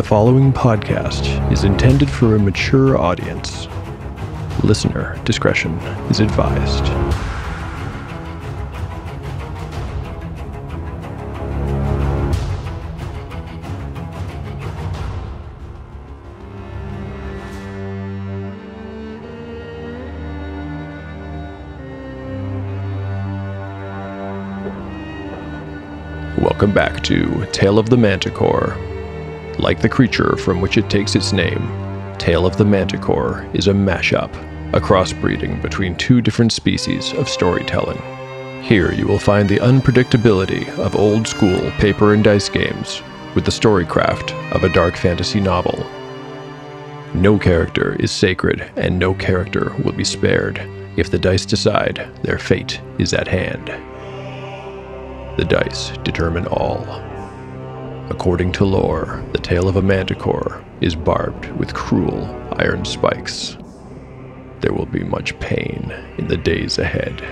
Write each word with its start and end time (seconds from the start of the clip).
The 0.00 0.06
following 0.06 0.50
podcast 0.50 1.52
is 1.52 1.64
intended 1.64 2.08
for 2.08 2.34
a 2.34 2.38
mature 2.38 2.96
audience. 2.96 3.68
Listener 4.64 5.20
discretion 5.26 5.74
is 6.08 6.20
advised. 6.20 6.86
Welcome 26.38 26.72
back 26.72 27.02
to 27.02 27.46
Tale 27.52 27.78
of 27.78 27.90
the 27.90 27.98
Manticore. 27.98 28.89
Like 29.60 29.82
the 29.82 29.90
creature 29.90 30.38
from 30.38 30.62
which 30.62 30.78
it 30.78 30.88
takes 30.88 31.14
its 31.14 31.34
name, 31.34 31.68
Tale 32.18 32.46
of 32.46 32.56
the 32.56 32.64
Manticore 32.64 33.46
is 33.52 33.68
a 33.68 33.74
mashup, 33.74 34.34
a 34.72 34.80
crossbreeding 34.80 35.60
between 35.60 35.96
two 35.96 36.22
different 36.22 36.50
species 36.52 37.12
of 37.12 37.28
storytelling. 37.28 38.00
Here 38.62 38.90
you 38.90 39.06
will 39.06 39.18
find 39.18 39.46
the 39.46 39.58
unpredictability 39.58 40.66
of 40.78 40.96
old 40.96 41.28
school 41.28 41.70
paper 41.72 42.14
and 42.14 42.24
dice 42.24 42.48
games 42.48 43.02
with 43.34 43.44
the 43.44 43.50
storycraft 43.50 44.32
of 44.52 44.64
a 44.64 44.70
dark 44.70 44.96
fantasy 44.96 45.40
novel. 45.40 45.86
No 47.12 47.38
character 47.38 47.96
is 48.00 48.10
sacred, 48.10 48.62
and 48.76 48.98
no 48.98 49.12
character 49.12 49.74
will 49.84 49.92
be 49.92 50.04
spared 50.04 50.58
if 50.96 51.10
the 51.10 51.18
dice 51.18 51.44
decide 51.44 52.08
their 52.22 52.38
fate 52.38 52.80
is 52.98 53.12
at 53.12 53.28
hand. 53.28 53.66
The 55.38 55.44
dice 55.44 55.90
determine 55.98 56.46
all. 56.46 57.09
According 58.10 58.52
to 58.52 58.64
lore, 58.64 59.24
the 59.32 59.38
tail 59.38 59.68
of 59.68 59.76
a 59.76 59.82
manticore 59.82 60.62
is 60.80 60.96
barbed 60.96 61.46
with 61.56 61.72
cruel 61.72 62.24
iron 62.58 62.84
spikes. 62.84 63.56
There 64.60 64.74
will 64.74 64.86
be 64.86 65.04
much 65.04 65.38
pain 65.38 65.90
in 66.18 66.26
the 66.26 66.36
days 66.36 66.78
ahead. 66.78 67.22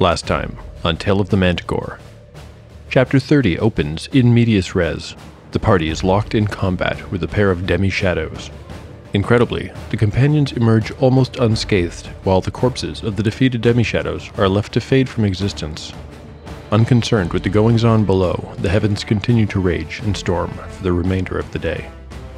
Last 0.00 0.26
time 0.26 0.56
on 0.82 0.96
Tale 0.96 1.20
of 1.20 1.28
the 1.28 1.36
Manticore. 1.36 2.00
Chapter 2.90 3.20
30 3.20 3.58
opens 3.58 4.08
in 4.08 4.34
medias 4.34 4.74
res. 4.74 5.14
The 5.52 5.60
party 5.60 5.88
is 5.88 6.02
locked 6.02 6.34
in 6.34 6.46
combat 6.46 7.12
with 7.12 7.22
a 7.22 7.28
pair 7.28 7.50
of 7.50 7.66
demi 7.66 7.90
shadows. 7.90 8.50
Incredibly, 9.14 9.70
the 9.90 9.96
companions 9.96 10.50
emerge 10.50 10.90
almost 11.00 11.36
unscathed, 11.36 12.08
while 12.24 12.40
the 12.40 12.50
corpses 12.50 13.04
of 13.04 13.14
the 13.14 13.22
defeated 13.22 13.60
demi 13.60 13.84
shadows 13.84 14.28
are 14.36 14.48
left 14.48 14.72
to 14.72 14.80
fade 14.80 15.08
from 15.08 15.24
existence. 15.24 15.92
Unconcerned 16.72 17.32
with 17.32 17.44
the 17.44 17.48
goings 17.48 17.84
on 17.84 18.04
below, 18.04 18.52
the 18.58 18.68
heavens 18.68 19.04
continue 19.04 19.46
to 19.46 19.60
rage 19.60 20.00
and 20.00 20.16
storm 20.16 20.50
for 20.50 20.82
the 20.82 20.92
remainder 20.92 21.38
of 21.38 21.48
the 21.52 21.60
day. 21.60 21.88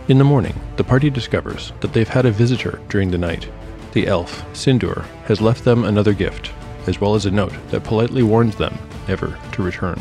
In 0.09 0.19
the 0.19 0.25
morning, 0.25 0.61
the 0.77 0.85
party 0.85 1.09
discovers 1.09 1.73
that 1.81 1.95
they've 1.95 2.07
had 2.07 2.27
a 2.27 2.31
visitor 2.31 2.79
during 2.91 3.11
the 3.11 3.17
night. 3.17 3.49
The 3.93 4.07
elf, 4.07 4.45
Cinder, 4.55 5.07
has 5.25 5.41
left 5.41 5.65
them 5.65 5.83
another 5.83 6.13
gift, 6.13 6.53
as 6.87 7.01
well 7.01 7.15
as 7.15 7.25
a 7.25 7.31
note 7.31 7.55
that 7.71 7.85
politely 7.85 8.23
warns 8.23 8.55
them 8.55 8.77
never 9.09 9.39
to 9.53 9.63
return. 9.63 9.99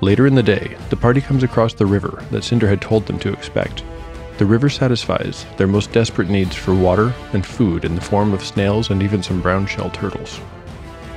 Later 0.00 0.28
in 0.28 0.36
the 0.36 0.44
day, 0.44 0.76
the 0.90 0.96
party 0.96 1.20
comes 1.20 1.42
across 1.42 1.74
the 1.74 1.86
river 1.86 2.24
that 2.30 2.44
Cinder 2.44 2.68
had 2.68 2.80
told 2.80 3.06
them 3.06 3.18
to 3.18 3.32
expect. 3.32 3.82
The 4.42 4.46
river 4.46 4.68
satisfies 4.68 5.46
their 5.56 5.68
most 5.68 5.92
desperate 5.92 6.28
needs 6.28 6.56
for 6.56 6.74
water 6.74 7.14
and 7.32 7.46
food 7.46 7.84
in 7.84 7.94
the 7.94 8.00
form 8.00 8.34
of 8.34 8.44
snails 8.44 8.90
and 8.90 9.00
even 9.00 9.22
some 9.22 9.40
brown 9.40 9.68
shell 9.68 9.88
turtles. 9.90 10.40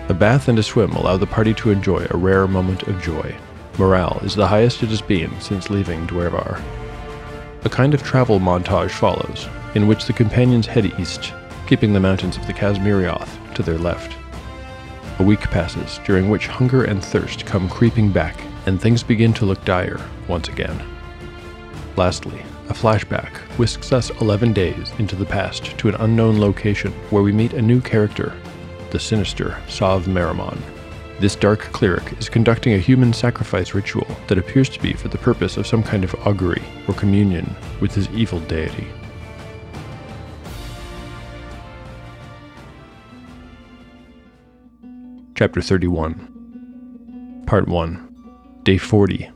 A 0.09 0.13
bath 0.13 0.47
and 0.47 0.59
a 0.59 0.61
swim 0.61 0.91
allow 0.91 1.17
the 1.17 1.25
party 1.25 1.51
to 1.55 1.71
enjoy 1.71 2.05
a 2.07 2.17
rare 2.17 2.47
moment 2.47 2.83
of 2.83 3.01
joy. 3.01 3.35
Morale 3.79 4.19
is 4.21 4.35
the 4.35 4.45
highest 4.45 4.83
it 4.83 4.89
has 4.89 5.01
been 5.01 5.31
since 5.41 5.71
leaving 5.71 6.05
Dwervar. 6.05 6.61
A 7.63 7.69
kind 7.69 7.95
of 7.95 8.03
travel 8.03 8.39
montage 8.39 8.91
follows, 8.91 9.47
in 9.73 9.87
which 9.87 10.05
the 10.05 10.13
companions 10.13 10.67
head 10.67 10.85
east, 10.99 11.33
keeping 11.65 11.93
the 11.93 11.99
mountains 11.99 12.37
of 12.37 12.45
the 12.45 12.53
Kazmirioth 12.53 13.55
to 13.55 13.63
their 13.63 13.79
left. 13.79 14.15
A 15.17 15.23
week 15.23 15.41
passes, 15.41 15.99
during 16.05 16.29
which 16.29 16.45
hunger 16.45 16.83
and 16.83 17.03
thirst 17.03 17.47
come 17.47 17.69
creeping 17.69 18.11
back, 18.11 18.39
and 18.67 18.79
things 18.79 19.01
begin 19.01 19.33
to 19.33 19.45
look 19.45 19.65
dire 19.65 19.99
once 20.27 20.47
again. 20.47 20.79
Lastly, 21.97 22.43
a 22.69 22.73
flashback 22.73 23.37
whisks 23.59 23.91
us 23.93 24.09
11 24.21 24.51
days 24.53 24.91
into 24.97 25.15
the 25.15 25.25
past 25.25 25.77
to 25.77 25.87
an 25.87 25.95
unknown 25.95 26.39
location 26.39 26.91
where 27.11 27.21
we 27.21 27.31
meet 27.31 27.53
a 27.53 27.61
new 27.61 27.79
character, 27.79 28.35
the 28.89 28.99
sinister 28.99 29.61
Sav 29.67 30.05
Merimon. 30.05 30.59
This 31.19 31.35
dark 31.35 31.59
cleric 31.59 32.17
is 32.19 32.27
conducting 32.27 32.73
a 32.73 32.79
human 32.79 33.13
sacrifice 33.13 33.75
ritual 33.75 34.07
that 34.27 34.39
appears 34.39 34.67
to 34.69 34.81
be 34.81 34.93
for 34.93 35.09
the 35.09 35.17
purpose 35.17 35.57
of 35.57 35.67
some 35.67 35.83
kind 35.83 36.03
of 36.03 36.15
augury 36.27 36.63
or 36.87 36.95
communion 36.95 37.55
with 37.79 37.93
his 37.93 38.09
evil 38.09 38.39
deity. 38.41 38.87
Chapter 45.35 45.61
31 45.61 47.43
Part 47.45 47.67
1 47.67 48.61
Day 48.63 48.77
40 48.77 49.29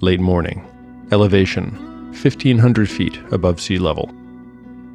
Late 0.00 0.20
morning. 0.20 0.68
Elevation 1.12 1.83
1500 2.14 2.88
feet 2.88 3.18
above 3.30 3.60
sea 3.60 3.78
level. 3.78 4.12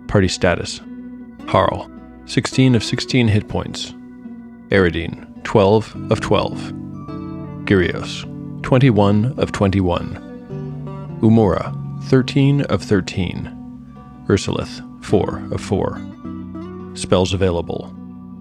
Party 0.08 0.28
status 0.28 0.82
Harl 1.48 1.90
16 2.26 2.76
of 2.76 2.84
16 2.84 3.28
hit 3.28 3.48
points. 3.48 3.94
Eridine 4.70 5.44
12 5.44 6.12
of 6.12 6.20
12 6.22 6.58
Gyrios 7.66 8.62
21 8.64 9.40
of 9.40 9.52
21 9.52 11.20
Umura 11.22 12.04
13 12.06 12.62
of 12.62 12.82
13 12.82 14.26
Ursulith 14.28 15.06
4 15.06 15.54
of 15.54 15.62
4 15.62 16.10
Spells 16.96 17.34
available. 17.34 17.94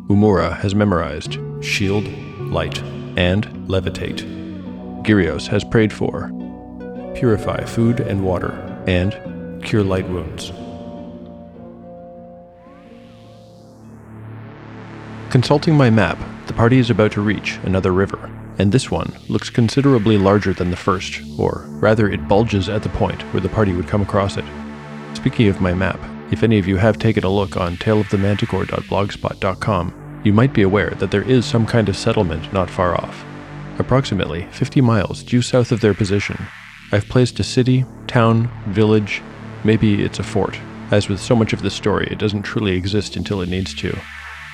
Umura 0.09 0.57
has 0.59 0.75
memorized 0.75 1.39
Shield, 1.61 2.09
Light, 2.39 2.83
and 3.17 3.47
Levitate. 3.69 4.23
Gyrios 5.05 5.47
has 5.47 5.63
prayed 5.65 5.93
for. 5.93 6.33
Purify 7.15 7.65
food 7.65 8.01
and 8.01 8.25
water, 8.25 8.51
and 8.89 9.63
Cure 9.63 9.85
light 9.85 10.09
wounds. 10.09 10.51
Consulting 15.31 15.77
my 15.77 15.91
map, 15.91 16.19
the 16.47 16.55
party 16.55 16.79
is 16.79 16.89
about 16.89 17.13
to 17.13 17.21
reach 17.21 17.59
another 17.65 17.93
river, 17.93 18.31
and 18.59 18.73
this 18.73 18.91
one 18.91 19.15
looks 19.29 19.51
considerably 19.51 20.17
larger 20.17 20.55
than 20.55 20.71
the 20.71 20.77
first, 20.77 21.21
or 21.39 21.67
rather, 21.81 22.09
it 22.09 22.27
bulges 22.29 22.71
at 22.71 22.83
the 22.83 22.89
point 22.89 23.21
where 23.35 23.43
the 23.43 23.51
party 23.51 23.75
would 23.75 23.89
come 23.89 24.01
across 24.01 24.39
it. 24.39 24.45
Speaking 25.13 25.49
of 25.49 25.61
my 25.61 25.75
map, 25.75 26.01
if 26.33 26.43
any 26.43 26.59
of 26.59 26.67
you 26.67 26.79
have 26.79 26.99
taken 26.99 27.25
a 27.25 27.29
look 27.29 27.59
on 27.59 27.77
taleofthemanticore.blogspot.com, 27.77 30.23
you 30.25 30.33
might 30.33 30.55
be 30.55 30.63
aware 30.63 30.91
that 30.91 31.11
there 31.11 31.29
is 31.29 31.45
some 31.45 31.67
kind 31.67 31.91
of 31.91 31.97
settlement 31.97 32.51
not 32.55 32.71
far 32.71 32.95
off. 32.95 33.23
Approximately 33.79 34.49
50 34.51 34.81
miles 34.81 35.23
due 35.23 35.43
south 35.43 35.73
of 35.73 35.83
their 35.83 35.95
position, 35.95 36.39
I've 36.91 37.09
placed 37.09 37.39
a 37.39 37.45
city, 37.45 37.85
town, 38.07 38.51
village, 38.69 39.23
maybe 39.63 40.03
it's 40.03 40.19
a 40.19 40.23
fort. 40.23 40.59
As 40.91 41.09
with 41.09 41.21
so 41.21 41.37
much 41.37 41.53
of 41.53 41.61
this 41.61 41.75
story, 41.75 42.09
it 42.11 42.19
doesn't 42.19 42.45
truly 42.45 42.75
exist 42.75 43.15
until 43.15 43.43
it 43.43 43.51
needs 43.51 43.75
to. 43.75 43.95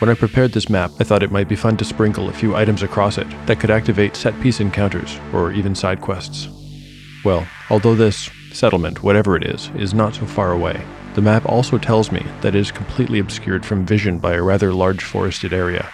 When 0.00 0.10
I 0.10 0.14
prepared 0.14 0.50
this 0.50 0.68
map, 0.68 0.90
I 0.98 1.04
thought 1.04 1.22
it 1.22 1.30
might 1.30 1.48
be 1.48 1.54
fun 1.54 1.76
to 1.76 1.84
sprinkle 1.84 2.28
a 2.28 2.32
few 2.32 2.56
items 2.56 2.82
across 2.82 3.18
it 3.18 3.28
that 3.46 3.60
could 3.60 3.70
activate 3.70 4.16
set 4.16 4.38
piece 4.40 4.58
encounters 4.58 5.16
or 5.32 5.52
even 5.52 5.76
side 5.76 6.00
quests. 6.00 6.48
Well, 7.24 7.46
although 7.70 7.94
this 7.94 8.28
settlement, 8.52 9.04
whatever 9.04 9.36
it 9.36 9.44
is, 9.44 9.70
is 9.76 9.94
not 9.94 10.16
so 10.16 10.26
far 10.26 10.50
away, 10.50 10.84
the 11.14 11.22
map 11.22 11.46
also 11.46 11.78
tells 11.78 12.10
me 12.10 12.26
that 12.40 12.56
it 12.56 12.60
is 12.60 12.72
completely 12.72 13.20
obscured 13.20 13.64
from 13.64 13.86
vision 13.86 14.18
by 14.18 14.34
a 14.34 14.42
rather 14.42 14.72
large 14.72 15.04
forested 15.04 15.52
area. 15.52 15.88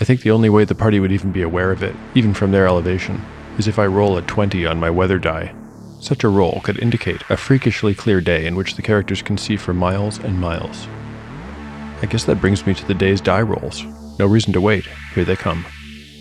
I 0.00 0.04
think 0.04 0.22
the 0.22 0.30
only 0.30 0.48
way 0.48 0.64
the 0.64 0.76
party 0.76 1.00
would 1.00 1.10
even 1.10 1.32
be 1.32 1.42
aware 1.42 1.72
of 1.72 1.82
it, 1.82 1.96
even 2.14 2.32
from 2.32 2.52
their 2.52 2.68
elevation, 2.68 3.20
is 3.58 3.66
if 3.66 3.80
I 3.80 3.86
roll 3.86 4.16
a 4.16 4.22
20 4.22 4.64
on 4.64 4.78
my 4.78 4.88
weather 4.88 5.18
die. 5.18 5.52
Such 6.00 6.24
a 6.24 6.28
roll 6.28 6.62
could 6.64 6.78
indicate 6.78 7.22
a 7.28 7.36
freakishly 7.36 7.94
clear 7.94 8.22
day 8.22 8.46
in 8.46 8.56
which 8.56 8.74
the 8.74 8.82
characters 8.82 9.20
can 9.20 9.36
see 9.36 9.56
for 9.56 9.74
miles 9.74 10.18
and 10.18 10.40
miles. 10.40 10.88
I 12.02 12.06
guess 12.06 12.24
that 12.24 12.40
brings 12.40 12.66
me 12.66 12.72
to 12.72 12.86
the 12.86 12.94
day's 12.94 13.20
die 13.20 13.42
rolls. 13.42 13.84
No 14.18 14.26
reason 14.26 14.54
to 14.54 14.62
wait. 14.62 14.86
Here 15.14 15.26
they 15.26 15.36
come. 15.36 15.66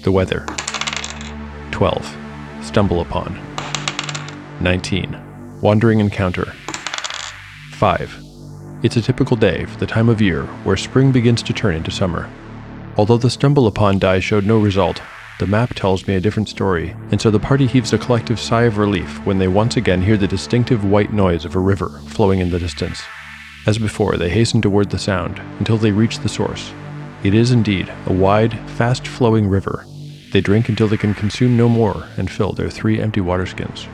The 0.04 0.12
weather 0.12 0.46
12. 1.72 2.18
Stumble 2.62 3.00
upon. 3.00 3.40
19. 4.60 5.60
Wandering 5.62 6.02
encounter. 6.02 6.54
5. 7.72 8.24
It's 8.84 8.98
a 8.98 9.02
typical 9.02 9.38
day 9.38 9.64
for 9.64 9.80
the 9.80 9.88
time 9.88 10.10
of 10.10 10.22
year 10.22 10.44
where 10.66 10.76
spring 10.76 11.14
begins 11.14 11.42
to 11.44 11.54
turn 11.54 11.76
into 11.76 11.90
summer. 11.90 12.30
Although 12.98 13.18
the 13.18 13.30
stumble 13.30 13.66
upon 13.66 13.98
die 13.98 14.20
showed 14.20 14.46
no 14.46 14.60
result, 14.60 15.02
the 15.40 15.48
map 15.48 15.74
tells 15.74 16.06
me 16.06 16.16
a 16.16 16.20
different 16.20 16.50
story, 16.50 16.94
and 17.12 17.22
so 17.22 17.32
the 17.32 17.40
party 17.40 17.66
heaves 17.66 17.94
a 17.94 17.98
collective 17.98 18.38
sigh 18.38 18.64
of 18.64 18.78
relief 18.78 19.26
when 19.26 19.40
they 19.40 19.48
once 19.48 19.78
again 19.78 20.02
hear 20.02 20.18
the 20.18 20.28
distinctive 20.28 20.84
white 20.84 21.14
noise 21.14 21.46
of 21.46 21.56
a 21.56 21.60
river 21.60 22.02
flowing 22.08 22.40
in 22.40 22.50
the 22.50 22.60
distance. 22.60 23.02
As 23.66 23.78
before, 23.78 24.18
they 24.18 24.30
hasten 24.30 24.62
toward 24.62 24.90
the 24.90 25.00
sound 25.00 25.40
until 25.60 25.78
they 25.78 25.92
reach 25.92 26.20
the 26.20 26.28
source. 26.28 26.74
It 27.24 27.34
is 27.34 27.52
indeed 27.52 27.90
a 28.06 28.12
wide, 28.12 28.60
fast 28.72 29.08
flowing 29.08 29.48
river. 29.48 29.86
They 30.34 30.42
drink 30.42 30.68
until 30.68 30.90
they 30.90 30.98
can 30.98 31.14
consume 31.14 31.56
no 31.56 31.70
more 31.70 32.10
and 32.18 32.30
fill 32.30 32.52
their 32.52 32.70
three 32.70 33.00
empty 33.00 33.22
water 33.22 33.46
skins. 33.46 33.88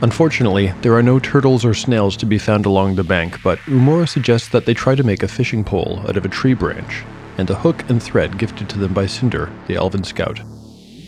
Unfortunately, 0.00 0.72
there 0.80 0.94
are 0.94 1.02
no 1.02 1.18
turtles 1.18 1.66
or 1.66 1.74
snails 1.74 2.16
to 2.16 2.26
be 2.26 2.38
found 2.38 2.64
along 2.64 2.94
the 2.94 3.04
bank, 3.04 3.42
but 3.42 3.58
Umura 3.66 4.08
suggests 4.08 4.48
that 4.48 4.64
they 4.64 4.74
try 4.74 4.94
to 4.94 5.04
make 5.04 5.22
a 5.22 5.28
fishing 5.28 5.64
pole 5.64 6.00
out 6.08 6.16
of 6.16 6.24
a 6.24 6.30
tree 6.30 6.54
branch 6.54 7.04
and 7.38 7.48
a 7.50 7.54
hook 7.54 7.88
and 7.88 8.02
thread 8.02 8.38
gifted 8.38 8.68
to 8.70 8.78
them 8.78 8.92
by 8.92 9.06
Cinder, 9.06 9.52
the 9.66 9.76
elven 9.76 10.04
scout. 10.04 10.40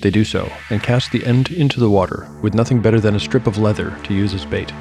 They 0.03 0.11
do 0.11 0.25
so 0.25 0.51
and 0.71 0.83
cast 0.83 1.13
the 1.13 1.25
end 1.25 1.51
into 1.51 1.81
the 1.81 1.91
water 1.91 2.29
with 2.43 2.55
nothing 2.55 2.81
better 2.81 3.01
than 3.01 3.17
a 3.17 3.21
strip 3.21 3.47
of 3.47 3.59
leather 3.59 3.97
to 4.05 4.15
use 4.15 4.35
as 4.35 4.45
bait. 4.45 4.73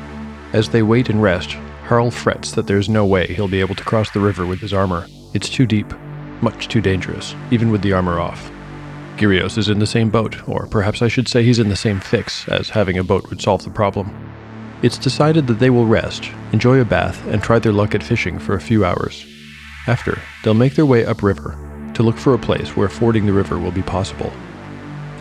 As 0.53 0.69
they 0.69 0.83
wait 0.83 1.09
and 1.09 1.21
rest, 1.21 1.57
Harl 1.85 2.11
frets 2.11 2.51
that 2.53 2.67
there's 2.67 2.89
no 2.89 3.05
way 3.05 3.27
he'll 3.27 3.47
be 3.47 3.59
able 3.59 3.75
to 3.75 3.83
cross 3.83 4.09
the 4.11 4.19
river 4.19 4.45
with 4.45 4.59
his 4.59 4.73
armor. 4.73 5.07
It's 5.33 5.49
too 5.49 5.65
deep, 5.65 5.91
much 6.41 6.67
too 6.67 6.81
dangerous, 6.81 7.35
even 7.51 7.71
with 7.71 7.81
the 7.81 7.93
armor 7.93 8.19
off. 8.19 8.51
Gyrios 9.17 9.57
is 9.57 9.69
in 9.69 9.79
the 9.79 9.87
same 9.87 10.09
boat, 10.09 10.47
or 10.47 10.67
perhaps 10.67 11.01
I 11.01 11.07
should 11.07 11.27
say 11.27 11.43
he's 11.43 11.59
in 11.59 11.69
the 11.69 11.75
same 11.75 11.99
fix, 11.99 12.47
as 12.49 12.69
having 12.69 12.97
a 12.97 13.03
boat 13.03 13.29
would 13.29 13.41
solve 13.41 13.63
the 13.63 13.69
problem. 13.69 14.13
It's 14.81 14.97
decided 14.97 15.47
that 15.47 15.59
they 15.59 15.69
will 15.69 15.85
rest, 15.85 16.29
enjoy 16.51 16.81
a 16.81 16.85
bath, 16.85 17.25
and 17.27 17.41
try 17.41 17.59
their 17.59 17.71
luck 17.71 17.95
at 17.95 18.03
fishing 18.03 18.39
for 18.39 18.55
a 18.55 18.61
few 18.61 18.83
hours. 18.83 19.25
After, 19.87 20.19
they'll 20.43 20.53
make 20.53 20.75
their 20.75 20.85
way 20.85 21.05
upriver 21.05 21.57
to 21.93 22.03
look 22.03 22.17
for 22.17 22.33
a 22.33 22.39
place 22.39 22.75
where 22.75 22.89
fording 22.89 23.25
the 23.25 23.33
river 23.33 23.59
will 23.59 23.71
be 23.71 23.83
possible. 23.83 24.31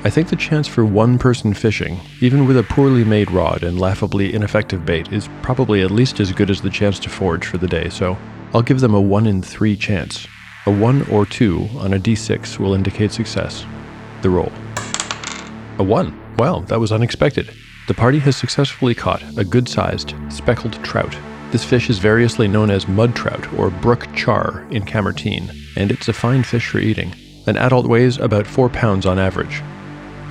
I 0.05 0.11
think 0.11 0.29
the 0.29 0.37
chance 0.37 0.69
for 0.69 0.85
one 0.85 1.19
person 1.19 1.55
fishing, 1.55 2.01
even 2.21 2.47
with 2.47 2.59
a 2.59 2.63
poorly 2.63 3.05
made 3.05 3.31
rod 3.31 3.63
and 3.63 3.81
laughably 3.81 4.35
ineffective 4.35 4.85
bait, 4.85 5.13
is 5.13 5.31
probably 5.41 5.83
at 5.83 5.91
least 5.91 6.21
as 6.21 6.33
good 6.33 6.51
as 6.51 6.61
the 6.61 6.71
chance 6.71 6.99
to 7.01 7.09
forage 7.09 7.47
for 7.47 7.59
the 7.59 7.67
day, 7.67 7.89
so 7.89 8.19
I'll 8.53 8.63
give 8.63 8.81
them 8.81 8.95
a 8.95 9.01
1 9.01 9.27
in 9.27 9.43
3 9.43 9.77
chance. 9.77 10.27
A 10.67 10.71
1 10.71 11.09
or 11.11 11.25
2 11.25 11.69
on 11.79 11.95
a 11.95 11.99
d6 11.99 12.59
will 12.59 12.75
indicate 12.75 13.13
success. 13.13 13.65
The 14.23 14.31
roll. 14.31 14.53
A 15.79 15.83
1. 15.83 16.37
Well, 16.39 16.61
that 16.63 16.81
was 16.81 16.93
unexpected. 16.93 17.55
The 17.87 17.95
party 17.95 18.19
has 18.21 18.37
successfully 18.37 18.95
caught 18.95 19.23
a 19.39 19.45
good 19.45 19.69
sized, 19.69 20.15
speckled 20.31 20.75
trout. 20.85 21.17
This 21.55 21.63
fish 21.63 21.89
is 21.89 22.01
variously 22.01 22.49
known 22.49 22.69
as 22.69 22.89
mud 22.89 23.15
trout 23.15 23.53
or 23.53 23.71
brook 23.71 24.13
char 24.13 24.67
in 24.73 24.85
Camertine, 24.85 25.57
and 25.77 25.93
it's 25.93 26.09
a 26.09 26.13
fine 26.13 26.43
fish 26.43 26.69
for 26.69 26.81
eating. 26.81 27.15
An 27.47 27.57
adult 27.57 27.87
weighs 27.87 28.19
about 28.19 28.49
4 28.49 28.69
pounds 28.69 29.07
on 29.07 29.21
average. 29.21 29.63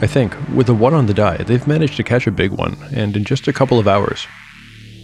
I 0.02 0.06
think, 0.06 0.36
with 0.54 0.68
a 0.68 0.74
1 0.74 0.94
on 0.94 1.06
the 1.06 1.14
die, 1.14 1.38
they've 1.38 1.66
managed 1.66 1.96
to 1.96 2.04
catch 2.04 2.28
a 2.28 2.32
big 2.32 2.52
one, 2.52 2.76
and 2.92 3.16
in 3.16 3.24
just 3.24 3.48
a 3.48 3.54
couple 3.54 3.80
of 3.80 3.88
hours. 3.88 4.28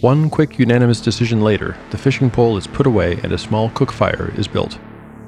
One 0.01 0.30
quick 0.30 0.60
unanimous 0.60 1.00
decision 1.00 1.39
later, 1.39 1.77
the 1.89 1.98
fishing 1.98 2.30
pole 2.30 2.57
is 2.57 2.68
put 2.68 2.86
away 2.86 3.18
and 3.24 3.31
a 3.31 3.38
small 3.38 3.69
cook 3.69 3.89
fire 3.89 4.33
is 4.36 4.45
built. 4.45 4.77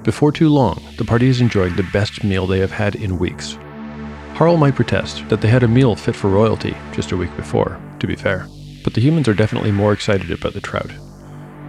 Before 0.03 0.33
too 0.33 0.49
long, 0.49 0.83
the 0.97 1.05
party 1.05 1.29
is 1.29 1.39
enjoying 1.39 1.77
the 1.77 1.89
best 1.93 2.21
meal 2.25 2.45
they 2.45 2.59
have 2.59 2.71
had 2.71 2.95
in 2.95 3.17
weeks. 3.17 3.57
Harl 4.33 4.57
might 4.57 4.75
protest 4.75 5.29
that 5.29 5.39
they 5.39 5.47
had 5.47 5.63
a 5.63 5.69
meal 5.69 5.95
fit 5.95 6.17
for 6.17 6.29
royalty 6.29 6.75
just 6.91 7.13
a 7.13 7.17
week 7.17 7.33
before, 7.37 7.79
to 7.99 8.07
be 8.07 8.17
fair, 8.17 8.45
but 8.83 8.93
the 8.93 9.01
humans 9.01 9.27
are 9.27 9.33
definitely 9.33 9.71
more 9.71 9.93
excited 9.93 10.31
about 10.31 10.53
the 10.53 10.61
trout. 10.61 10.91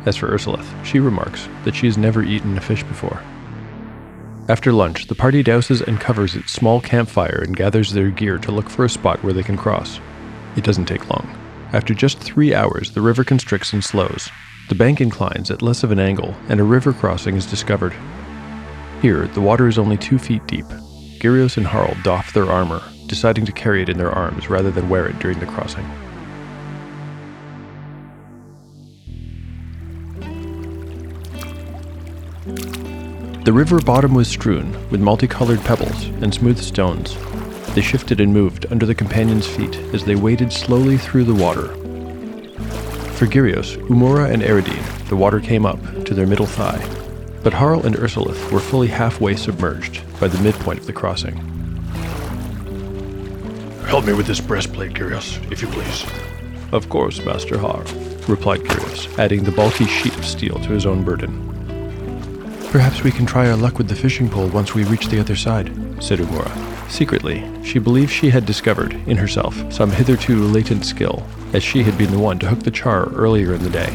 As 0.05 0.17
for 0.17 0.29
Ursulith, 0.29 0.85
she 0.85 0.99
remarks 0.99 1.49
that 1.65 1.75
she 1.75 1.87
has 1.87 1.97
never 1.97 2.23
eaten 2.23 2.57
a 2.57 2.61
fish 2.61 2.83
before. 2.83 3.23
After 4.49 4.73
lunch, 4.73 5.07
the 5.07 5.15
party 5.15 5.45
douses 5.45 5.87
and 5.87 6.01
covers 6.01 6.35
its 6.35 6.53
small 6.53 6.81
campfire 6.81 7.43
and 7.45 7.57
gathers 7.57 7.93
their 7.93 8.11
gear 8.11 8.39
to 8.39 8.51
look 8.51 8.69
for 8.69 8.85
a 8.85 8.91
spot 8.91 9.23
where 9.23 9.33
they 9.33 9.45
can 9.45 9.57
cross. 9.57 10.01
It 10.57 10.65
doesn't 10.65 10.87
take 10.87 11.09
long. 11.09 11.39
After 11.73 11.95
just 11.95 12.19
three 12.19 12.53
hours, 12.53 12.91
the 12.91 13.01
river 13.01 13.23
constricts 13.23 13.73
and 13.73 13.83
slows. 13.83 14.31
The 14.69 14.75
bank 14.75 15.01
inclines 15.01 15.51
at 15.51 15.63
less 15.63 15.85
of 15.85 15.93
an 15.93 16.01
angle, 16.01 16.35
and 16.49 16.59
a 16.59 16.65
river 16.65 16.93
crossing 16.93 17.37
is 17.37 17.47
discovered. 17.47 17.95
Here, 19.01 19.27
the 19.29 19.41
water 19.41 19.69
is 19.69 19.79
only 19.79 19.97
two 19.97 20.19
feet 20.19 20.47
deep. 20.47 20.67
Gyrios 21.21 21.57
and 21.57 21.67
Harl 21.67 21.97
doff 22.03 22.33
their 22.33 22.51
armor, 22.51 22.83
deciding 23.07 23.47
to 23.47 23.53
carry 23.53 23.83
it 23.83 23.89
in 23.89 23.97
their 23.97 24.11
arms 24.11 24.51
rather 24.51 24.71
than 24.71 24.89
wear 24.89 25.07
it 25.07 25.19
during 25.21 25.39
the 25.39 25.47
crossing. 25.47 25.89
The 33.45 33.53
river 33.53 33.81
bottom 33.81 34.15
was 34.15 34.29
strewn 34.29 34.71
with 34.89 35.01
multicolored 35.01 35.59
pebbles 35.65 36.05
and 36.23 36.33
smooth 36.33 36.61
stones. 36.61 37.17
They 37.75 37.81
shifted 37.81 38.21
and 38.21 38.33
moved 38.33 38.67
under 38.71 38.87
the 38.87 38.95
companions' 38.95 39.49
feet 39.49 39.75
as 39.93 40.05
they 40.05 40.15
waded 40.15 40.53
slowly 40.53 40.97
through 40.97 41.25
the 41.25 41.35
water. 41.35 41.75
For 43.15 43.27
Gyrios, 43.27 43.77
Umura, 43.89 44.33
and 44.33 44.45
Eridine, 44.45 45.09
the 45.09 45.17
water 45.17 45.41
came 45.41 45.67
up 45.67 45.81
to 46.05 46.15
their 46.15 46.27
middle 46.29 46.47
thigh, 46.47 46.87
but 47.43 47.53
Harl 47.53 47.85
and 47.85 47.97
Ursulith 47.97 48.53
were 48.53 48.61
fully 48.61 48.87
halfway 48.87 49.35
submerged 49.35 50.03
by 50.21 50.29
the 50.29 50.41
midpoint 50.41 50.79
of 50.79 50.87
the 50.87 50.93
crossing. 50.93 51.35
Help 53.89 54.07
me 54.07 54.13
with 54.13 54.29
this 54.29 54.41
breastplate, 54.41 54.93
Gyrios, 54.93 55.51
if 55.51 55.63
you 55.63 55.67
please. 55.67 56.07
Of 56.71 56.89
course, 56.89 57.19
Master 57.25 57.59
Harl, 57.59 57.83
replied 58.29 58.61
Gyrios, 58.61 59.19
adding 59.19 59.43
the 59.43 59.51
bulky 59.51 59.87
sheet 59.87 60.17
of 60.17 60.25
steel 60.25 60.61
to 60.61 60.69
his 60.69 60.87
own 60.87 61.03
burden. 61.03 61.52
Perhaps 62.73 63.03
we 63.03 63.11
can 63.11 63.27
try 63.27 63.51
our 63.51 63.57
luck 63.57 63.77
with 63.77 63.89
the 63.89 63.95
fishing 63.95 64.31
pole 64.31 64.49
once 64.49 64.75
we 64.75 64.85
reach 64.85 65.09
the 65.09 65.21
other 65.21 65.37
side, 65.37 65.67
said 66.03 66.21
Umura. 66.21 66.51
Secretly, 66.91 67.45
she 67.63 67.79
believed 67.79 68.11
she 68.11 68.31
had 68.31 68.47
discovered, 68.47 68.95
in 69.07 69.19
herself, 69.19 69.71
some 69.71 69.91
hitherto 69.91 70.45
latent 70.45 70.87
skill, 70.87 71.23
as 71.53 71.63
she 71.63 71.83
had 71.83 71.99
been 71.99 72.11
the 72.11 72.19
one 72.19 72.39
to 72.39 72.49
hook 72.49 72.61
the 72.61 72.71
char 72.71 73.11
earlier 73.11 73.53
in 73.53 73.63
the 73.63 73.69
day. 73.69 73.91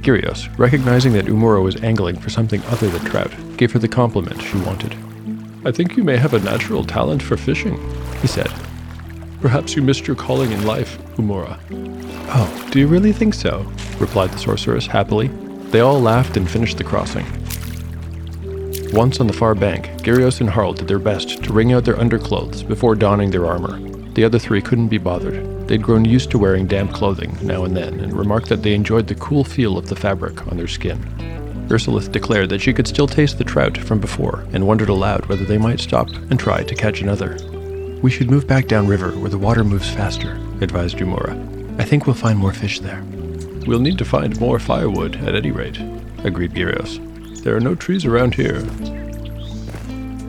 Gyrios, 0.00 0.48
recognizing 0.58 1.12
that 1.12 1.26
Umura 1.26 1.62
was 1.62 1.80
angling 1.84 2.16
for 2.16 2.30
something 2.30 2.60
other 2.64 2.88
than 2.88 3.04
trout, 3.04 3.32
gave 3.56 3.70
her 3.70 3.78
the 3.78 3.86
compliment 3.86 4.42
she 4.42 4.58
wanted. 4.58 4.96
I 5.64 5.70
think 5.70 5.96
you 5.96 6.02
may 6.02 6.16
have 6.16 6.34
a 6.34 6.40
natural 6.40 6.82
talent 6.82 7.22
for 7.22 7.36
fishing, 7.36 7.78
he 8.20 8.26
said. 8.26 8.50
Perhaps 9.40 9.76
you 9.76 9.82
missed 9.82 10.08
your 10.08 10.16
calling 10.16 10.50
in 10.50 10.66
life, 10.66 10.98
Umura. 11.14 11.60
Oh, 12.30 12.68
do 12.72 12.80
you 12.80 12.88
really 12.88 13.12
think 13.12 13.34
so? 13.34 13.70
replied 14.00 14.32
the 14.32 14.38
sorceress 14.38 14.88
happily. 14.88 15.28
They 15.70 15.78
all 15.78 16.00
laughed 16.00 16.36
and 16.36 16.50
finished 16.50 16.78
the 16.78 16.82
crossing. 16.82 17.24
Once 18.94 19.18
on 19.18 19.26
the 19.26 19.32
far 19.32 19.56
bank, 19.56 19.86
Gyrios 20.04 20.40
and 20.40 20.48
Harl 20.48 20.72
did 20.72 20.86
their 20.86 21.00
best 21.00 21.42
to 21.42 21.52
wring 21.52 21.72
out 21.72 21.84
their 21.84 21.98
underclothes 21.98 22.62
before 22.62 22.94
donning 22.94 23.28
their 23.28 23.44
armor. 23.44 23.80
The 24.10 24.22
other 24.22 24.38
three 24.38 24.62
couldn't 24.62 24.86
be 24.86 24.98
bothered. 24.98 25.66
They'd 25.66 25.82
grown 25.82 26.04
used 26.04 26.30
to 26.30 26.38
wearing 26.38 26.68
damp 26.68 26.92
clothing 26.92 27.36
now 27.42 27.64
and 27.64 27.76
then 27.76 27.98
and 27.98 28.12
remarked 28.12 28.48
that 28.50 28.62
they 28.62 28.72
enjoyed 28.72 29.08
the 29.08 29.16
cool 29.16 29.42
feel 29.42 29.76
of 29.76 29.88
the 29.88 29.96
fabric 29.96 30.46
on 30.46 30.56
their 30.56 30.68
skin. 30.68 31.00
Ursulith 31.68 32.12
declared 32.12 32.50
that 32.50 32.60
she 32.60 32.72
could 32.72 32.86
still 32.86 33.08
taste 33.08 33.36
the 33.36 33.42
trout 33.42 33.76
from 33.76 33.98
before 33.98 34.46
and 34.52 34.64
wondered 34.64 34.90
aloud 34.90 35.26
whether 35.26 35.44
they 35.44 35.58
might 35.58 35.80
stop 35.80 36.08
and 36.30 36.38
try 36.38 36.62
to 36.62 36.74
catch 36.76 37.00
another. 37.00 37.36
We 38.00 38.12
should 38.12 38.30
move 38.30 38.46
back 38.46 38.68
downriver 38.68 39.10
where 39.10 39.30
the 39.30 39.38
water 39.38 39.64
moves 39.64 39.90
faster, 39.90 40.34
advised 40.60 40.98
Umura. 40.98 41.80
I 41.80 41.84
think 41.84 42.06
we'll 42.06 42.14
find 42.14 42.38
more 42.38 42.52
fish 42.52 42.78
there. 42.78 43.02
We'll 43.66 43.80
need 43.80 43.98
to 43.98 44.04
find 44.04 44.38
more 44.38 44.60
firewood 44.60 45.16
at 45.16 45.34
any 45.34 45.50
rate, 45.50 45.80
agreed 46.22 46.52
Gyrios. 46.52 47.00
There 47.44 47.54
are 47.54 47.60
no 47.60 47.74
trees 47.74 48.06
around 48.06 48.34
here. 48.34 48.62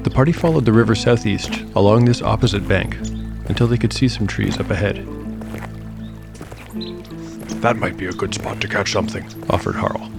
The 0.03 0.12
party 0.13 0.34
followed 0.34 0.65
the 0.65 0.74
river 0.74 0.95
southeast 0.95 1.62
along 1.74 2.03
this 2.03 2.22
opposite 2.22 2.67
bank 2.67 2.98
until 3.48 3.67
they 3.67 3.77
could 3.77 3.93
see 3.93 4.10
some 4.10 4.27
trees 4.27 4.60
up 4.60 4.69
ahead. 4.69 4.98
That 7.62 7.77
might 7.77 7.95
be 7.95 8.07
a 8.07 8.12
good 8.12 8.34
spot 8.36 8.60
to 8.60 8.67
catch 8.67 8.91
something, 8.91 9.25
offered 9.50 9.75
Harl. 9.75 10.12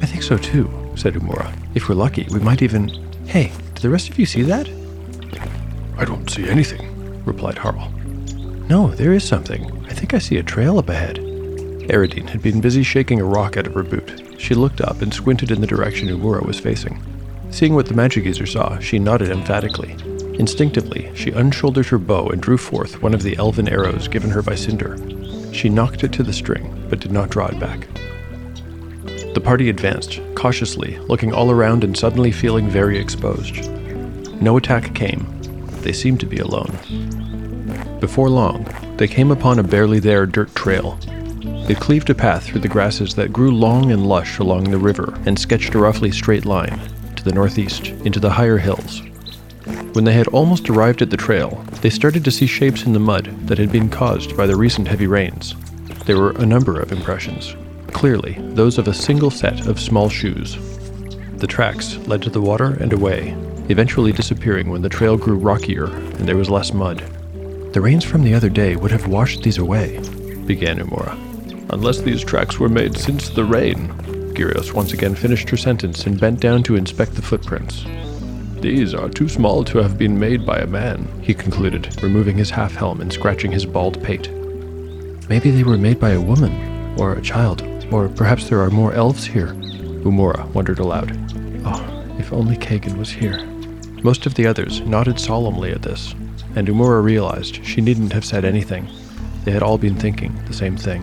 I 0.00 0.06
think 0.06 0.22
so 0.22 0.38
too, 0.38 0.70
said 0.94 1.14
Umura. 1.14 1.52
If 1.74 1.88
we're 1.88 1.96
lucky, 1.96 2.28
we 2.30 2.38
might 2.38 2.62
even. 2.62 2.88
Hey, 3.26 3.50
do 3.74 3.82
the 3.82 3.90
rest 3.90 4.08
of 4.08 4.16
you 4.16 4.26
see 4.26 4.42
that? 4.42 4.68
I 5.98 6.04
don't 6.04 6.30
see 6.30 6.48
anything, 6.48 7.24
replied 7.24 7.58
Harl. 7.58 7.90
No, 8.68 8.92
there 8.94 9.12
is 9.12 9.24
something. 9.24 9.84
I 9.86 9.92
think 9.92 10.14
I 10.14 10.20
see 10.20 10.36
a 10.36 10.44
trail 10.44 10.78
up 10.78 10.88
ahead. 10.88 11.18
Eridine 11.88 12.28
had 12.28 12.42
been 12.42 12.60
busy 12.60 12.82
shaking 12.82 13.20
a 13.20 13.24
rock 13.24 13.56
out 13.56 13.66
of 13.66 13.74
her 13.74 13.82
boot. 13.82 14.34
She 14.38 14.54
looked 14.54 14.80
up 14.80 15.02
and 15.02 15.14
squinted 15.14 15.50
in 15.50 15.60
the 15.60 15.66
direction 15.66 16.08
Umura 16.08 16.44
was 16.44 16.58
facing. 16.58 17.00
Seeing 17.50 17.74
what 17.74 17.86
the 17.86 17.94
magic 17.94 18.24
user 18.24 18.44
saw, 18.44 18.78
she 18.80 18.98
nodded 18.98 19.30
emphatically. 19.30 19.92
Instinctively, 20.38 21.10
she 21.14 21.30
unshouldered 21.30 21.86
her 21.86 21.98
bow 21.98 22.26
and 22.28 22.42
drew 22.42 22.58
forth 22.58 23.02
one 23.02 23.14
of 23.14 23.22
the 23.22 23.36
elven 23.36 23.68
arrows 23.68 24.08
given 24.08 24.30
her 24.30 24.42
by 24.42 24.54
Cinder. 24.54 24.98
She 25.52 25.68
nocked 25.68 26.02
it 26.02 26.12
to 26.14 26.22
the 26.22 26.32
string, 26.32 26.86
but 26.90 27.00
did 27.00 27.12
not 27.12 27.30
draw 27.30 27.46
it 27.46 27.60
back. 27.60 27.86
The 29.34 29.40
party 29.42 29.70
advanced, 29.70 30.20
cautiously, 30.34 30.98
looking 30.98 31.32
all 31.32 31.50
around 31.50 31.84
and 31.84 31.96
suddenly 31.96 32.32
feeling 32.32 32.68
very 32.68 32.98
exposed. 32.98 33.70
No 34.42 34.56
attack 34.56 34.94
came. 34.94 35.24
They 35.82 35.92
seemed 35.92 36.20
to 36.20 36.26
be 36.26 36.38
alone. 36.38 36.76
Before 38.00 38.28
long, 38.28 38.66
they 38.96 39.06
came 39.06 39.30
upon 39.30 39.58
a 39.58 39.62
barely 39.62 40.00
there 40.00 40.26
dirt 40.26 40.54
trail 40.54 40.98
it 41.68 41.80
cleaved 41.80 42.10
a 42.10 42.14
path 42.14 42.44
through 42.44 42.60
the 42.60 42.68
grasses 42.68 43.14
that 43.14 43.32
grew 43.32 43.50
long 43.50 43.90
and 43.92 44.06
lush 44.06 44.38
along 44.38 44.64
the 44.64 44.78
river 44.78 45.14
and 45.26 45.38
sketched 45.38 45.74
a 45.74 45.78
roughly 45.78 46.10
straight 46.10 46.44
line 46.44 46.80
to 47.16 47.24
the 47.24 47.32
northeast 47.32 47.88
into 48.04 48.20
the 48.20 48.30
higher 48.30 48.58
hills. 48.58 49.02
When 49.92 50.04
they 50.04 50.12
had 50.12 50.28
almost 50.28 50.70
arrived 50.70 51.02
at 51.02 51.10
the 51.10 51.16
trail, 51.16 51.64
they 51.80 51.90
started 51.90 52.24
to 52.24 52.30
see 52.30 52.46
shapes 52.46 52.84
in 52.84 52.92
the 52.92 53.00
mud 53.00 53.26
that 53.46 53.58
had 53.58 53.72
been 53.72 53.88
caused 53.88 54.36
by 54.36 54.46
the 54.46 54.56
recent 54.56 54.88
heavy 54.88 55.06
rains. 55.06 55.54
There 56.04 56.18
were 56.18 56.32
a 56.32 56.46
number 56.46 56.80
of 56.80 56.92
impressions 56.92 57.56
clearly 57.96 58.34
those 58.54 58.76
of 58.76 58.88
a 58.88 58.94
single 58.94 59.30
set 59.30 59.66
of 59.66 59.80
small 59.80 60.10
shoes. 60.10 60.58
The 61.38 61.46
tracks 61.46 61.96
led 62.06 62.20
to 62.22 62.30
the 62.30 62.42
water 62.42 62.76
and 62.78 62.92
away, 62.92 63.30
eventually 63.70 64.12
disappearing 64.12 64.68
when 64.68 64.82
the 64.82 64.90
trail 64.90 65.16
grew 65.16 65.36
rockier 65.38 65.86
and 65.86 66.28
there 66.28 66.36
was 66.36 66.50
less 66.50 66.74
mud. 66.74 66.98
The 67.72 67.80
rains 67.80 68.04
from 68.04 68.22
the 68.22 68.34
other 68.34 68.50
day 68.50 68.76
would 68.76 68.90
have 68.90 69.08
washed 69.08 69.42
these 69.42 69.56
away, 69.56 69.98
began 70.44 70.78
Umura. 70.78 71.25
Unless 71.70 72.02
these 72.02 72.22
tracks 72.22 72.58
were 72.58 72.68
made 72.68 72.96
since 72.96 73.28
the 73.28 73.44
rain. 73.44 73.88
Gyrios 74.34 74.72
once 74.72 74.92
again 74.92 75.14
finished 75.14 75.50
her 75.50 75.56
sentence 75.56 76.06
and 76.06 76.20
bent 76.20 76.40
down 76.40 76.62
to 76.64 76.76
inspect 76.76 77.14
the 77.14 77.22
footprints. 77.22 77.84
These 78.60 78.94
are 78.94 79.08
too 79.08 79.28
small 79.28 79.64
to 79.64 79.78
have 79.78 79.98
been 79.98 80.18
made 80.18 80.46
by 80.46 80.58
a 80.58 80.66
man, 80.66 81.08
he 81.22 81.34
concluded, 81.34 82.02
removing 82.02 82.36
his 82.36 82.50
half 82.50 82.74
helm 82.74 83.00
and 83.00 83.12
scratching 83.12 83.52
his 83.52 83.66
bald 83.66 84.02
pate. 84.02 84.30
Maybe 85.28 85.50
they 85.50 85.64
were 85.64 85.76
made 85.76 85.98
by 85.98 86.10
a 86.10 86.20
woman, 86.20 86.98
or 86.98 87.12
a 87.12 87.22
child, 87.22 87.62
or 87.92 88.08
perhaps 88.08 88.48
there 88.48 88.60
are 88.60 88.70
more 88.70 88.92
elves 88.92 89.24
here, 89.24 89.48
Umura 90.04 90.48
wondered 90.52 90.78
aloud. 90.78 91.18
Oh, 91.64 92.14
if 92.18 92.32
only 92.32 92.56
Kagan 92.56 92.96
was 92.96 93.10
here. 93.10 93.44
Most 94.02 94.24
of 94.24 94.34
the 94.34 94.46
others 94.46 94.80
nodded 94.82 95.18
solemnly 95.18 95.72
at 95.72 95.82
this, 95.82 96.14
and 96.54 96.68
Umura 96.68 97.02
realized 97.02 97.64
she 97.64 97.80
needn't 97.80 98.12
have 98.12 98.24
said 98.24 98.44
anything. 98.44 98.88
They 99.44 99.50
had 99.50 99.62
all 99.62 99.78
been 99.78 99.96
thinking 99.96 100.34
the 100.46 100.54
same 100.54 100.76
thing. 100.76 101.02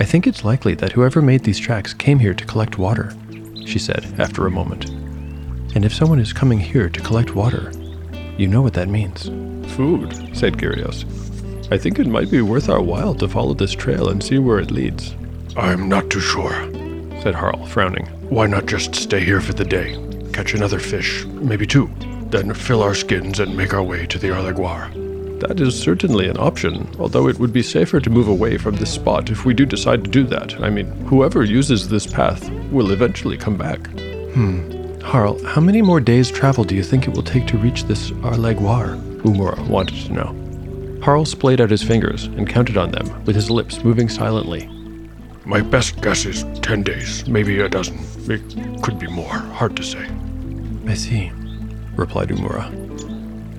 I 0.00 0.04
think 0.04 0.26
it's 0.26 0.44
likely 0.44 0.74
that 0.74 0.90
whoever 0.90 1.22
made 1.22 1.44
these 1.44 1.58
tracks 1.58 1.94
came 1.94 2.18
here 2.18 2.34
to 2.34 2.44
collect 2.44 2.78
water, 2.78 3.12
she 3.64 3.78
said 3.78 4.04
after 4.18 4.44
a 4.44 4.50
moment. 4.50 4.88
And 5.76 5.84
if 5.84 5.94
someone 5.94 6.18
is 6.18 6.32
coming 6.32 6.58
here 6.58 6.88
to 6.88 7.00
collect 7.00 7.36
water, 7.36 7.70
you 8.36 8.48
know 8.48 8.60
what 8.60 8.74
that 8.74 8.88
means. 8.88 9.26
Food, 9.76 10.36
said 10.36 10.58
Gyrios. 10.58 11.04
I 11.70 11.78
think 11.78 12.00
it 12.00 12.08
might 12.08 12.28
be 12.28 12.42
worth 12.42 12.68
our 12.68 12.82
while 12.82 13.14
to 13.14 13.28
follow 13.28 13.54
this 13.54 13.72
trail 13.72 14.08
and 14.08 14.22
see 14.22 14.38
where 14.38 14.58
it 14.58 14.72
leads. 14.72 15.14
I'm 15.56 15.88
not 15.88 16.10
too 16.10 16.20
sure, 16.20 16.52
said 17.22 17.36
Harl, 17.36 17.64
frowning. 17.66 18.06
Why 18.28 18.48
not 18.48 18.66
just 18.66 18.96
stay 18.96 19.24
here 19.24 19.40
for 19.40 19.52
the 19.52 19.64
day? 19.64 19.96
Catch 20.32 20.54
another 20.54 20.80
fish, 20.80 21.24
maybe 21.26 21.68
two, 21.68 21.88
then 22.30 22.52
fill 22.52 22.82
our 22.82 22.96
skins 22.96 23.38
and 23.38 23.56
make 23.56 23.72
our 23.72 23.82
way 23.82 24.06
to 24.06 24.18
the 24.18 24.28
Arleguar. 24.28 25.03
That 25.48 25.60
is 25.60 25.78
certainly 25.78 26.26
an 26.26 26.38
option, 26.38 26.88
although 26.98 27.28
it 27.28 27.38
would 27.38 27.52
be 27.52 27.62
safer 27.62 28.00
to 28.00 28.08
move 28.08 28.28
away 28.28 28.56
from 28.56 28.76
this 28.76 28.90
spot 28.90 29.28
if 29.28 29.44
we 29.44 29.52
do 29.52 29.66
decide 29.66 30.02
to 30.02 30.10
do 30.10 30.24
that. 30.24 30.58
I 30.62 30.70
mean, 30.70 30.86
whoever 31.04 31.44
uses 31.44 31.86
this 31.86 32.06
path 32.06 32.48
will 32.72 32.92
eventually 32.92 33.36
come 33.36 33.58
back. 33.58 33.86
Hmm. 34.32 34.98
Harl, 35.00 35.44
how 35.44 35.60
many 35.60 35.82
more 35.82 36.00
days' 36.00 36.30
travel 36.30 36.64
do 36.64 36.74
you 36.74 36.82
think 36.82 37.06
it 37.06 37.14
will 37.14 37.22
take 37.22 37.46
to 37.48 37.58
reach 37.58 37.84
this 37.84 38.10
Arleguar? 38.22 38.98
Umura 39.20 39.68
wanted 39.68 40.02
to 40.06 40.12
know. 40.14 41.00
Harl 41.02 41.26
splayed 41.26 41.60
out 41.60 41.70
his 41.70 41.82
fingers 41.82 42.24
and 42.24 42.48
counted 42.48 42.78
on 42.78 42.90
them, 42.90 43.24
with 43.26 43.36
his 43.36 43.50
lips 43.50 43.84
moving 43.84 44.08
silently. 44.08 44.66
My 45.44 45.60
best 45.60 46.00
guess 46.00 46.24
is 46.24 46.44
ten 46.60 46.82
days, 46.82 47.28
maybe 47.28 47.60
a 47.60 47.68
dozen. 47.68 47.98
It 48.30 48.82
could 48.82 48.98
be 48.98 49.08
more, 49.08 49.28
hard 49.28 49.76
to 49.76 49.82
say. 49.82 50.08
I 50.86 50.94
see, 50.94 51.30
replied 51.96 52.30
Umura. 52.30 52.83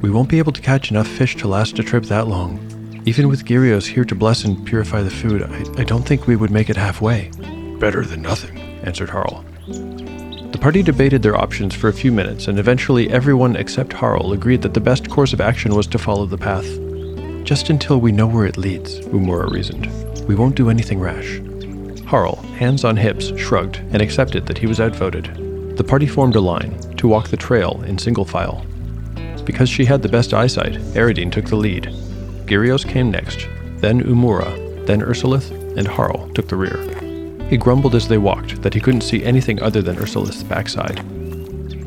We 0.06 0.12
won't 0.12 0.30
be 0.30 0.38
able 0.38 0.52
to 0.52 0.62
catch 0.62 0.92
enough 0.92 1.08
fish 1.08 1.36
to 1.38 1.48
last 1.48 1.80
a 1.80 1.84
trip 1.84 2.04
that 2.04 2.28
long. 2.28 2.60
Even 3.08 3.28
with 3.28 3.44
Gyrios 3.44 3.88
here 3.88 4.06
to 4.06 4.14
bless 4.14 4.44
and 4.44 4.64
purify 4.64 5.02
the 5.02 5.10
food, 5.10 5.42
I, 5.42 5.82
I 5.82 5.84
don't 5.84 6.04
think 6.04 6.28
we 6.28 6.36
would 6.36 6.52
make 6.52 6.70
it 6.70 6.78
halfway. 6.78 7.32
Better 7.80 8.06
than 8.06 8.22
nothing, 8.22 8.56
answered 8.84 9.10
Harl. 9.10 9.44
The 9.66 10.60
party 10.62 10.84
debated 10.84 11.24
their 11.24 11.36
options 11.36 11.74
for 11.74 11.88
a 11.88 11.94
few 11.94 12.12
minutes, 12.12 12.48
and 12.48 12.60
eventually 12.60 13.10
everyone 13.10 13.56
except 13.56 13.94
Harl 13.94 14.32
agreed 14.32 14.62
that 14.62 14.76
the 14.76 14.80
best 14.80 15.10
course 15.10 15.34
of 15.34 15.42
action 15.42 15.74
was 15.74 15.88
to 15.88 15.98
follow 15.98 16.28
the 16.28 16.38
path. 16.38 16.68
Just 17.44 17.72
until 17.72 18.00
we 18.00 18.12
know 18.12 18.28
where 18.28 18.46
it 18.46 18.58
leads, 18.58 19.00
Umura 19.08 19.50
reasoned. 19.50 19.88
We 20.28 20.36
won't 20.36 20.54
do 20.54 20.70
anything 20.70 21.00
rash. 21.00 21.42
Harl, 22.06 22.36
hands 22.60 22.84
on 22.84 22.96
hips, 22.96 23.36
shrugged 23.40 23.78
and 23.90 24.04
accepted 24.04 24.46
that 24.46 24.60
he 24.60 24.68
was 24.68 24.80
outvoted. 24.80 25.78
The 25.78 25.84
party 25.84 26.06
formed 26.06 26.36
a 26.36 26.42
line 26.42 26.80
to 26.98 27.08
walk 27.08 27.30
the 27.30 27.38
trail 27.38 27.84
in 27.88 27.98
single 27.98 28.26
file. 28.26 28.64
Because 29.46 29.70
she 29.70 29.86
had 29.86 30.02
the 30.02 30.10
best 30.10 30.34
eyesight, 30.34 30.74
Eridine 30.96 31.32
took 31.32 31.46
the 31.46 31.56
lead. 31.56 31.86
Gyrios 32.46 32.88
came 32.88 33.12
next, 33.12 33.48
then 33.78 34.04
Umura, 34.04 34.86
then 34.86 35.02
Ursulith, 35.02 35.52
and 35.78 35.88
Harl 35.88 36.30
took 36.34 36.48
the 36.48 36.56
rear. 36.56 36.78
He 37.50 37.58
grumbled 37.58 37.96
as 37.96 38.08
they 38.08 38.18
walked 38.18 38.62
that 38.64 38.74
he 38.74 38.80
couldn't 38.80 39.02
see 39.02 39.24
anything 39.24 39.62
other 39.62 39.82
than 39.82 39.98
Ursulith's 39.98 40.44
backside. 40.44 40.98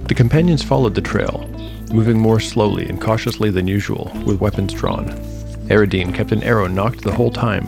The 0.09 0.15
companions 0.15 0.63
followed 0.63 0.95
the 0.95 1.01
trail, 1.01 1.49
moving 1.93 2.19
more 2.19 2.41
slowly 2.41 2.89
and 2.89 3.01
cautiously 3.01 3.51
than 3.51 3.67
usual, 3.67 4.11
with 4.25 4.41
weapons 4.41 4.73
drawn. 4.73 5.09
Eridine 5.69 6.15
kept 6.15 6.33
an 6.33 6.43
arrow 6.43 6.67
nocked 6.67 7.03
the 7.03 7.13
whole 7.13 7.31
time. 7.31 7.67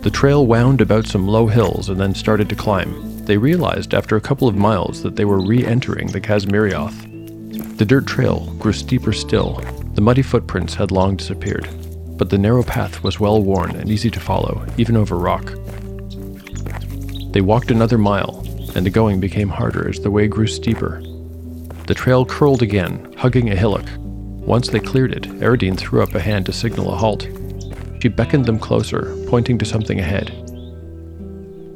The 0.00 0.10
trail 0.10 0.46
wound 0.46 0.80
about 0.80 1.06
some 1.06 1.28
low 1.28 1.46
hills 1.46 1.88
and 1.88 2.00
then 2.00 2.14
started 2.14 2.48
to 2.48 2.56
climb. 2.56 3.24
They 3.24 3.36
realized 3.36 3.92
after 3.92 4.16
a 4.16 4.20
couple 4.20 4.48
of 4.48 4.56
miles 4.56 5.02
that 5.02 5.16
they 5.16 5.24
were 5.24 5.40
re 5.40 5.64
entering 5.64 6.08
the 6.08 6.20
Kazmirioth. 6.20 7.05
The 7.76 7.84
dirt 7.84 8.06
trail 8.06 8.46
grew 8.58 8.72
steeper 8.72 9.12
still. 9.12 9.60
The 9.92 10.00
muddy 10.00 10.22
footprints 10.22 10.72
had 10.72 10.90
long 10.90 11.16
disappeared, 11.16 11.68
but 12.16 12.30
the 12.30 12.38
narrow 12.38 12.62
path 12.62 13.02
was 13.02 13.20
well 13.20 13.42
worn 13.42 13.76
and 13.76 13.90
easy 13.90 14.10
to 14.12 14.18
follow, 14.18 14.64
even 14.78 14.96
over 14.96 15.18
rock. 15.18 15.52
They 17.32 17.42
walked 17.42 17.70
another 17.70 17.98
mile, 17.98 18.42
and 18.74 18.86
the 18.86 18.90
going 18.90 19.20
became 19.20 19.50
harder 19.50 19.90
as 19.90 20.00
the 20.00 20.10
way 20.10 20.26
grew 20.26 20.46
steeper. 20.46 21.02
The 21.86 21.92
trail 21.92 22.24
curled 22.24 22.62
again, 22.62 23.12
hugging 23.18 23.50
a 23.50 23.56
hillock. 23.56 23.84
Once 23.98 24.68
they 24.68 24.80
cleared 24.80 25.12
it, 25.12 25.24
Eridine 25.42 25.76
threw 25.76 26.02
up 26.02 26.14
a 26.14 26.20
hand 26.20 26.46
to 26.46 26.54
signal 26.54 26.90
a 26.94 26.96
halt. 26.96 27.28
She 28.00 28.08
beckoned 28.08 28.46
them 28.46 28.58
closer, 28.58 29.14
pointing 29.28 29.58
to 29.58 29.66
something 29.66 30.00
ahead. 30.00 30.30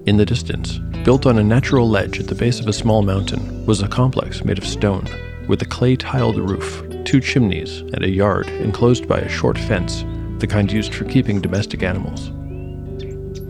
In 0.07 0.16
the 0.16 0.25
distance, 0.25 0.78
built 1.04 1.26
on 1.26 1.38
a 1.38 1.45
natural 1.45 1.87
ledge 1.87 2.19
at 2.19 2.26
the 2.26 2.35
base 2.35 2.59
of 2.59 2.69
a 2.69 2.73
small 2.73 3.02
mountain, 3.02 3.66
was 3.66 3.83
a 3.83 3.88
complex 3.88 4.47
made 4.47 4.57
of 4.57 4.66
stone 4.66 5.07
with 5.50 5.62
a 5.62 5.66
clay 5.66 5.97
tiled 5.97 6.38
roof, 6.38 6.85
two 7.04 7.21
chimneys, 7.21 7.80
and 7.80 8.04
a 8.04 8.09
yard 8.09 8.47
enclosed 8.47 9.09
by 9.09 9.19
a 9.19 9.28
short 9.28 9.59
fence, 9.59 10.04
the 10.38 10.47
kind 10.47 10.71
used 10.71 10.95
for 10.95 11.04
keeping 11.07 11.40
domestic 11.40 11.83
animals. 11.83 12.30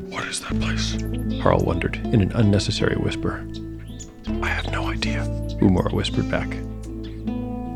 What 0.08 0.26
is 0.26 0.40
that 0.40 0.58
place? 0.62 0.96
Harl 1.42 1.62
wondered 1.62 1.96
in 1.96 2.22
an 2.22 2.32
unnecessary 2.32 2.96
whisper. 2.96 3.46
I 4.40 4.48
have 4.48 4.72
no 4.72 4.88
idea, 4.88 5.24
Umura 5.60 5.92
whispered 5.92 6.30
back. 6.30 6.48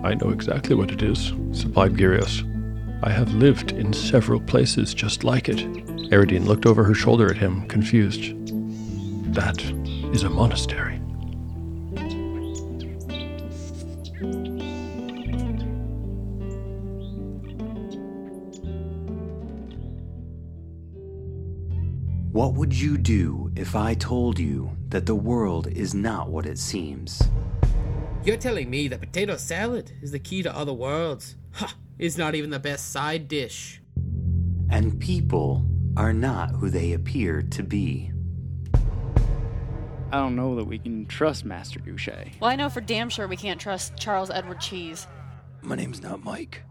I 0.06 0.14
know 0.14 0.30
exactly 0.30 0.74
what 0.74 0.90
it 0.90 1.02
is, 1.02 1.34
supplied 1.52 1.92
Gyrios. 1.92 2.50
I 3.02 3.10
have 3.10 3.34
lived 3.34 3.72
in 3.72 3.92
several 3.92 4.40
places 4.40 4.94
just 4.94 5.22
like 5.22 5.50
it. 5.50 5.58
Eridine 6.10 6.46
looked 6.46 6.64
over 6.64 6.82
her 6.82 6.94
shoulder 6.94 7.30
at 7.30 7.36
him, 7.36 7.68
confused. 7.68 8.32
That 9.34 9.62
is 10.14 10.22
a 10.22 10.30
monastery. 10.30 11.03
What 22.34 22.54
would 22.54 22.74
you 22.74 22.98
do 22.98 23.52
if 23.54 23.76
I 23.76 23.94
told 23.94 24.40
you 24.40 24.76
that 24.88 25.06
the 25.06 25.14
world 25.14 25.68
is 25.68 25.94
not 25.94 26.30
what 26.30 26.46
it 26.46 26.58
seems? 26.58 27.22
You're 28.24 28.38
telling 28.38 28.68
me 28.68 28.88
that 28.88 28.98
potato 28.98 29.36
salad 29.36 29.92
is 30.02 30.10
the 30.10 30.18
key 30.18 30.42
to 30.42 30.52
other 30.52 30.72
worlds? 30.72 31.36
Ha! 31.52 31.76
It's 31.96 32.18
not 32.18 32.34
even 32.34 32.50
the 32.50 32.58
best 32.58 32.90
side 32.90 33.28
dish. 33.28 33.80
And 34.68 34.98
people 34.98 35.64
are 35.96 36.12
not 36.12 36.50
who 36.50 36.70
they 36.70 36.94
appear 36.94 37.40
to 37.40 37.62
be. 37.62 38.10
I 40.10 40.16
don't 40.16 40.34
know 40.34 40.56
that 40.56 40.64
we 40.64 40.80
can 40.80 41.06
trust 41.06 41.44
Master 41.44 41.78
Douche. 41.78 42.08
Well, 42.40 42.50
I 42.50 42.56
know 42.56 42.68
for 42.68 42.80
damn 42.80 43.10
sure 43.10 43.28
we 43.28 43.36
can't 43.36 43.60
trust 43.60 43.96
Charles 43.96 44.30
Edward 44.30 44.60
Cheese. 44.60 45.06
My 45.62 45.76
name's 45.76 46.02
not 46.02 46.24
Mike. 46.24 46.64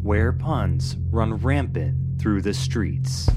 Where 0.00 0.32
puns 0.32 0.96
run 1.10 1.38
rampant 1.38 2.20
through 2.20 2.42
the 2.42 2.54
streets. 2.54 3.28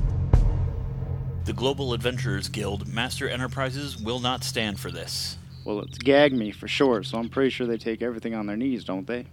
The 1.45 1.53
Global 1.53 1.93
Adventurers 1.93 2.49
Guild 2.49 2.91
Master 2.91 3.29
Enterprises 3.29 4.01
will 4.01 4.19
not 4.19 4.43
stand 4.43 4.79
for 4.79 4.89
this. 4.89 5.37
Well, 5.63 5.81
it's 5.81 5.99
gag 5.99 6.33
me 6.33 6.49
for 6.49 6.67
sure, 6.67 7.03
so 7.03 7.19
I'm 7.19 7.29
pretty 7.29 7.51
sure 7.51 7.67
they 7.67 7.77
take 7.77 8.01
everything 8.01 8.33
on 8.33 8.47
their 8.47 8.57
knees, 8.57 8.83
don't 8.83 9.05
they? 9.05 9.27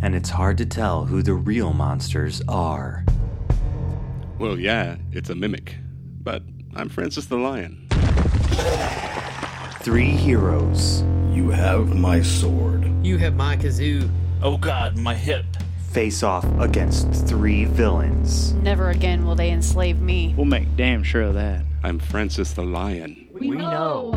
And 0.00 0.14
it's 0.14 0.30
hard 0.30 0.56
to 0.56 0.64
tell 0.64 1.04
who 1.04 1.22
the 1.22 1.34
real 1.34 1.74
monsters 1.74 2.40
are. 2.48 3.04
Well, 4.38 4.58
yeah, 4.58 4.96
it's 5.12 5.28
a 5.28 5.34
mimic. 5.34 5.76
But 6.22 6.44
I'm 6.74 6.88
Francis 6.88 7.26
the 7.26 7.36
Lion. 7.36 7.88
Three 9.80 10.12
heroes. 10.12 11.02
You 11.30 11.50
have 11.50 11.94
my 11.94 12.22
sword. 12.22 12.90
You 13.04 13.18
have 13.18 13.34
my 13.34 13.58
kazoo. 13.58 14.10
Oh 14.42 14.56
god, 14.56 14.96
my 14.96 15.14
hip. 15.14 15.44
Face 15.94 16.24
off 16.24 16.44
against 16.58 17.28
three 17.28 17.66
villains. 17.66 18.52
Never 18.54 18.90
again 18.90 19.24
will 19.24 19.36
they 19.36 19.52
enslave 19.52 20.00
me. 20.00 20.34
We'll 20.36 20.44
make 20.44 20.74
damn 20.76 21.04
sure 21.04 21.22
of 21.22 21.34
that. 21.34 21.62
I'm 21.84 22.00
Francis 22.00 22.52
the 22.52 22.64
Lion. 22.64 23.28
We, 23.32 23.50
we 23.50 23.56
know. 23.58 24.10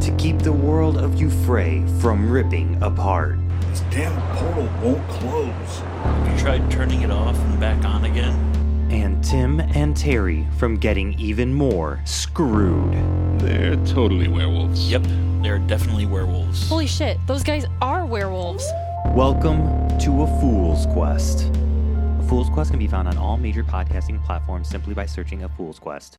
To 0.00 0.16
keep 0.16 0.38
the 0.38 0.52
world 0.52 0.96
of 0.96 1.10
Euphrae 1.16 2.00
from 2.00 2.30
ripping 2.30 2.80
apart. 2.84 3.40
This 3.62 3.80
damn 3.90 4.14
portal 4.36 4.70
won't 4.80 5.08
close. 5.08 5.78
Have 6.04 6.32
you 6.32 6.38
tried 6.38 6.70
turning 6.70 7.02
it 7.02 7.10
off 7.10 7.36
and 7.36 7.58
back 7.58 7.84
on 7.84 8.04
again? 8.04 8.52
and 8.90 9.24
Tim 9.24 9.58
and 9.58 9.96
Terry 9.96 10.46
from 10.56 10.76
getting 10.76 11.18
even 11.18 11.52
more 11.52 12.00
screwed. 12.04 12.92
They're 13.40 13.74
totally 13.86 14.28
werewolves. 14.28 14.88
Yep, 14.88 15.06
they're 15.42 15.58
definitely 15.58 16.06
werewolves. 16.06 16.68
Holy 16.68 16.86
shit, 16.86 17.18
those 17.26 17.42
guys 17.42 17.66
are 17.82 18.06
werewolves. 18.06 18.64
Welcome 19.12 19.88
to 20.00 20.22
A 20.22 20.40
Fool's 20.40 20.86
Quest. 20.86 21.44
A 21.44 22.26
Fool's 22.28 22.48
Quest 22.48 22.70
can 22.70 22.80
be 22.80 22.88
found 22.88 23.06
on 23.06 23.16
all 23.16 23.36
major 23.36 23.62
podcasting 23.62 24.24
platforms 24.24 24.68
simply 24.68 24.92
by 24.92 25.06
searching 25.06 25.44
A 25.44 25.48
Fool's 25.50 25.78
Quest. 25.78 26.16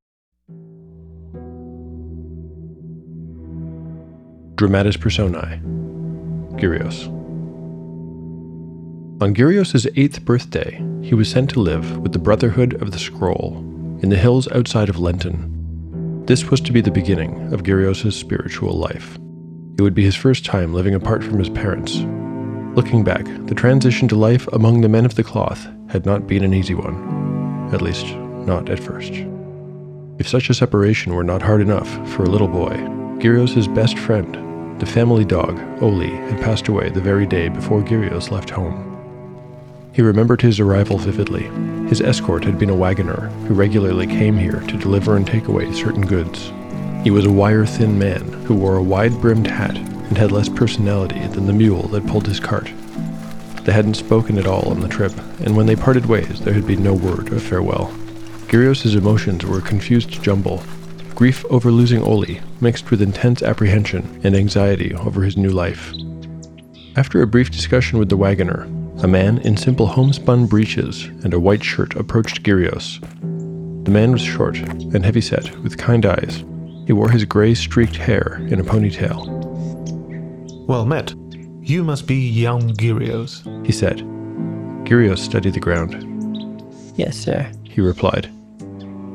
Dramatis 4.56 4.96
Personae 4.96 5.60
Gyrios. 6.58 7.08
On 9.22 9.36
Gyrios' 9.36 9.92
eighth 9.98 10.24
birthday, 10.24 10.82
he 11.02 11.14
was 11.14 11.30
sent 11.30 11.50
to 11.50 11.60
live 11.60 11.98
with 11.98 12.14
the 12.14 12.20
Brotherhood 12.20 12.82
of 12.82 12.92
the 12.92 13.00
Scroll 13.00 13.58
in 14.02 14.10
the 14.10 14.16
hills 14.16 14.50
outside 14.54 14.88
of 14.88 15.00
Lenton. 15.00 16.24
This 16.26 16.50
was 16.50 16.62
to 16.62 16.72
be 16.72 16.80
the 16.80 16.92
beginning 16.92 17.54
of 17.54 17.64
Gyrios' 17.64 18.14
spiritual 18.14 18.74
life. 18.74 19.18
It 19.78 19.82
would 19.82 19.94
be 19.94 20.06
his 20.06 20.16
first 20.16 20.46
time 20.46 20.74
living 20.74 20.96
apart 20.96 21.22
from 21.22 21.40
his 21.40 21.50
parents. 21.50 22.06
Looking 22.76 23.06
back, 23.06 23.26
the 23.48 23.56
transition 23.56 24.10
to 24.10 24.18
life 24.18 24.48
among 24.48 24.82
the 24.82 24.90
men 24.90 25.06
of 25.06 25.16
the 25.16 25.24
cloth 25.24 25.66
had 25.88 26.06
not 26.06 26.28
been 26.28 26.44
an 26.44 26.54
easy 26.54 26.76
one, 26.76 27.70
at 27.74 27.82
least, 27.82 28.06
not 28.46 28.70
at 28.70 28.82
first. 28.82 29.14
If 30.20 30.28
such 30.28 30.50
a 30.50 30.54
separation 30.54 31.14
were 31.14 31.24
not 31.24 31.42
hard 31.42 31.62
enough 31.62 31.88
for 32.10 32.24
a 32.24 32.30
little 32.30 32.50
boy, 32.50 32.76
Gyrios' 33.22 33.74
best 33.74 33.98
friend, 33.98 34.36
the 34.82 34.86
family 34.86 35.24
dog, 35.24 35.58
Oli, 35.82 36.10
had 36.10 36.42
passed 36.42 36.68
away 36.68 36.90
the 36.90 37.00
very 37.00 37.26
day 37.26 37.48
before 37.48 37.82
Gyrios 37.82 38.30
left 38.30 38.50
home. 38.50 38.92
He 39.94 40.02
remembered 40.02 40.42
his 40.42 40.60
arrival 40.60 40.98
vividly. 40.98 41.44
His 41.88 42.02
escort 42.02 42.44
had 42.44 42.60
been 42.60 42.70
a 42.70 42.76
wagoner 42.76 43.30
who 43.48 43.54
regularly 43.54 44.06
came 44.06 44.38
here 44.38 44.60
to 44.60 44.78
deliver 44.78 45.16
and 45.16 45.26
take 45.26 45.48
away 45.48 45.72
certain 45.72 46.06
goods. 46.06 46.52
He 47.06 47.12
was 47.12 47.24
a 47.24 47.32
wire 47.32 47.66
thin 47.66 47.98
man 47.98 48.22
who 48.44 48.56
wore 48.56 48.76
a 48.76 48.84
wide 48.84 49.14
brimmed 49.22 49.48
hat 49.48 49.78
and 50.08 50.18
had 50.18 50.32
less 50.32 50.50
personality 50.50 51.20
than 51.28 51.46
the 51.46 51.54
mule 51.54 51.88
that 51.90 52.08
pulled 52.08 52.28
his 52.28 52.40
cart. 52.40 52.72
They 53.64 53.74
hadn't 53.74 53.96
spoken 53.96 54.38
at 54.38 54.48
all 54.48 54.70
on 54.70 54.80
the 54.80 54.88
trip, 54.88 55.14
and 55.42 55.56
when 55.56 55.66
they 55.66 55.76
parted 55.76 56.06
ways, 56.06 56.42
there 56.42 56.54
had 56.54 56.68
been 56.68 56.84
no 56.84 56.94
word 56.94 57.34
of 57.34 57.42
farewell. 57.42 57.94
Gyrios' 58.48 58.96
emotions 58.96 59.46
were 59.46 59.58
a 59.58 59.62
confused 59.62 60.22
jumble 60.22 60.64
grief 61.16 61.46
over 61.46 61.72
losing 61.72 62.04
Oli, 62.04 62.42
mixed 62.60 62.92
with 62.92 63.02
intense 63.02 63.42
apprehension 63.42 64.20
and 64.24 64.36
anxiety 64.36 64.94
over 64.96 65.24
his 65.24 65.38
new 65.38 65.50
life. 65.50 65.94
After 66.98 67.22
a 67.22 67.28
brief 67.28 67.50
discussion 67.50 68.00
with 68.00 68.10
the 68.10 68.18
wagoner, 68.18 68.64
a 69.02 69.08
man 69.08 69.38
in 69.40 69.58
simple 69.58 69.88
homespun 69.88 70.46
breeches 70.46 71.06
and 71.24 71.34
a 71.34 71.40
white 71.40 71.64
shirt 71.64 71.96
approached 71.96 72.44
Gyrios. 72.44 73.00
The 73.86 73.92
man 73.92 74.12
was 74.12 74.22
short 74.22 74.58
and 74.58 75.06
heavy-set, 75.06 75.58
with 75.60 75.78
kind 75.78 76.06
eyes. 76.06 76.44
He 76.86 76.94
wore 76.94 77.10
his 77.10 77.26
gray 77.26 77.54
streaked 77.54 77.96
hair 77.96 78.42
in 78.50 78.60
a 78.60 78.64
ponytail. 78.64 79.45
Well 80.68 80.86
met. 80.86 81.14
You 81.62 81.84
must 81.84 82.08
be 82.08 82.16
young 82.16 82.74
Gyrios, 82.74 83.44
he 83.66 83.72
said. 83.72 84.00
Gyrios 84.86 85.20
studied 85.20 85.54
the 85.54 85.60
ground. 85.60 85.94
Yes, 86.96 87.18
sir, 87.18 87.52
he 87.64 87.82
replied. 87.82 88.32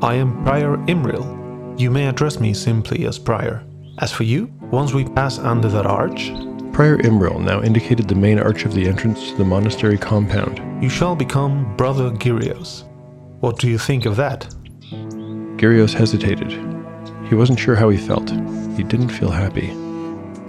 I 0.02 0.14
am 0.14 0.42
Prior 0.45 0.76
Imril. 0.87 1.78
You 1.78 1.90
may 1.90 2.07
address 2.07 2.40
me 2.40 2.54
simply 2.54 3.07
as 3.07 3.19
Prior. 3.19 3.64
As 3.99 4.12
for 4.12 4.25
you, 4.25 4.50
once 4.71 4.92
we 4.92 5.04
pass 5.04 5.38
under 5.38 5.69
that 5.69 5.87
arch, 5.87 6.30
Prior 6.73 6.99
Imril 6.99 7.40
now 7.40 7.62
indicated 7.62 8.07
the 8.07 8.14
main 8.14 8.38
arch 8.38 8.64
of 8.64 8.75
the 8.75 8.87
entrance 8.87 9.30
to 9.30 9.37
the 9.37 9.45
monastery 9.45 9.99
compound. 9.99 10.61
You 10.83 10.88
shall 10.88 11.16
become 11.16 11.76
Brother 11.76 12.11
Gyrios. 12.11 12.85
What 13.40 13.59
do 13.59 13.69
you 13.69 13.78
think 13.78 14.07
of 14.07 14.16
that? 14.16 14.42
Gyrios 15.57 15.92
hesitated. 15.92 16.52
He 17.28 17.35
wasn't 17.35 17.59
sure 17.59 17.75
how 17.75 17.88
he 17.88 17.99
felt. 17.99 18.30
He 18.76 18.83
didn't 18.83 19.09
feel 19.09 19.30
happy. 19.30 19.69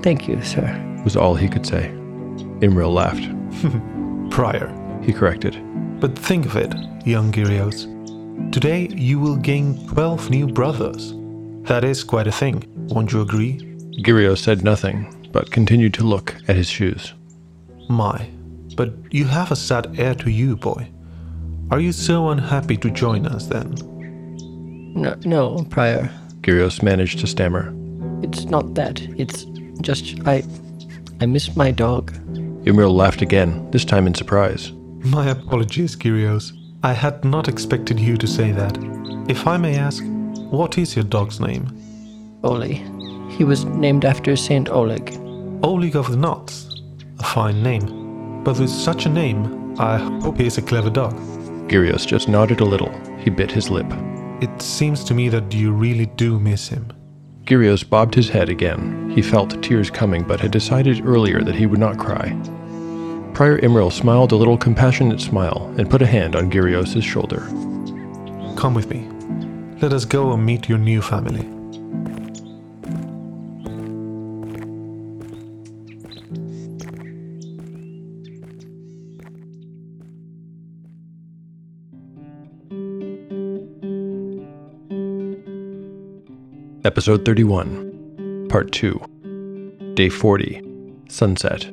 Thank 0.02 0.28
you, 0.28 0.42
sir, 0.42 0.66
was 1.04 1.16
all 1.16 1.36
he 1.36 1.48
could 1.48 1.66
say. 1.66 1.90
Imril 2.62 2.94
laughed. 2.94 3.28
Prior, 4.32 4.70
he 5.04 5.14
corrected. 5.14 5.58
But 6.00 6.18
think 6.18 6.46
of 6.46 6.56
it, 6.56 6.74
young 7.06 7.32
Gyrios. 7.32 7.88
Today 8.52 8.88
you 8.90 9.20
will 9.20 9.36
gain 9.36 9.88
12 9.88 10.30
new 10.30 10.48
brothers. 10.48 11.14
That 11.68 11.84
is 11.84 12.04
quite 12.04 12.28
a 12.28 12.32
thing, 12.32 12.64
won't 12.90 13.12
you 13.12 13.22
agree? 13.22 13.58
Gyrios 14.04 14.40
said 14.40 14.64
nothing, 14.64 15.30
but 15.32 15.52
continued 15.52 15.94
to 15.96 16.04
look 16.04 16.36
at 16.48 16.56
his 16.56 16.70
shoes. 16.70 17.14
My, 17.90 18.30
but 18.76 18.94
you 19.12 19.26
have 19.26 19.52
a 19.52 19.56
sad 19.56 20.00
air 20.00 20.16
to 20.16 20.30
you, 20.30 20.56
boy. 20.56 20.88
Are 21.70 21.80
you 21.80 21.92
so 21.92 22.30
unhappy 22.30 22.78
to 22.78 22.90
join 22.90 23.26
us 23.26 23.48
then? 23.48 23.76
No, 24.94 25.16
no, 25.24 25.66
Prior. 25.70 26.10
Gyrios 26.42 26.82
managed 26.82 27.20
to 27.20 27.28
stammer. 27.28 27.74
It's 28.24 28.46
not 28.46 28.74
that. 28.76 29.02
It's 29.20 29.46
just 29.82 30.20
I 30.28 30.44
I 31.22 31.28
miss 31.28 31.56
my 31.56 31.70
dog. 31.70 32.14
Imril 32.66 32.96
laughed 32.96 33.22
again, 33.22 33.70
this 33.70 33.86
time 33.86 34.08
in 34.08 34.16
surprise. 34.16 34.72
My 35.04 35.30
apologies, 35.30 35.96
Gyrios. 35.96 36.52
I 36.82 36.94
had 36.94 37.24
not 37.24 37.48
expected 37.48 38.00
you 38.00 38.18
to 38.18 38.26
say 38.26 38.52
that. 38.54 38.76
If 39.30 39.46
I 39.46 39.58
may 39.58 39.78
ask, 39.78 40.04
what 40.50 40.80
is 40.80 40.96
your 40.96 41.06
dog's 41.06 41.40
name? 41.40 41.68
Oli. 42.44 42.84
He 43.30 43.44
was 43.44 43.66
named 43.66 44.04
after 44.04 44.36
Saint 44.36 44.70
Oleg. 44.70 45.16
Oleg 45.62 45.96
of 45.96 46.10
the 46.10 46.18
Knots. 46.18 46.82
A 47.20 47.24
fine 47.24 47.62
name. 47.62 48.44
But 48.44 48.58
with 48.58 48.72
such 48.72 49.06
a 49.06 49.10
name, 49.10 49.76
I 49.80 49.98
hope 50.24 50.40
he 50.40 50.48
is 50.48 50.58
a 50.58 50.64
clever 50.64 50.90
dog. 50.90 51.14
Gyrios 51.70 52.08
just 52.08 52.30
nodded 52.30 52.62
a 52.62 52.66
little. 52.66 52.92
He 53.20 53.30
bit 53.30 53.52
his 53.52 53.70
lip. 53.70 53.86
It 54.42 54.60
seems 54.60 55.04
to 55.04 55.14
me 55.14 55.30
that 55.30 55.54
you 55.54 55.72
really 55.72 56.08
do 56.08 56.40
miss 56.40 56.68
him. 56.68 56.92
Gyrios 57.52 57.84
bobbed 57.84 58.16
his 58.16 58.30
head 58.30 58.48
again. 58.48 59.12
He 59.14 59.22
felt 59.22 59.62
tears 59.62 59.90
coming, 59.90 60.24
but 60.24 60.40
had 60.40 60.52
decided 60.52 61.06
earlier 61.06 61.42
that 61.44 61.56
he 61.56 61.66
would 61.66 61.82
not 61.82 61.98
cry. 61.98 62.30
Prior 63.34 63.60
Imril 63.60 63.92
smiled 63.92 64.32
a 64.32 64.38
little 64.38 64.58
compassionate 64.58 65.20
smile 65.20 65.70
and 65.78 65.90
put 65.90 66.02
a 66.02 66.08
hand 66.08 66.38
on 66.38 66.50
Gyrios' 66.50 67.04
shoulder. 67.04 67.42
Come 68.56 68.74
with 68.74 68.90
me. 68.90 69.06
Let 69.82 69.92
us 69.92 70.06
go 70.06 70.32
and 70.32 70.46
meet 70.46 70.70
your 70.70 70.78
new 70.78 71.02
family. 71.02 71.61
Episode 86.84 87.24
31, 87.26 88.48
Part 88.50 88.72
2, 88.72 89.94
Day 89.94 90.10
40, 90.10 90.64
Sunset. 91.10 91.66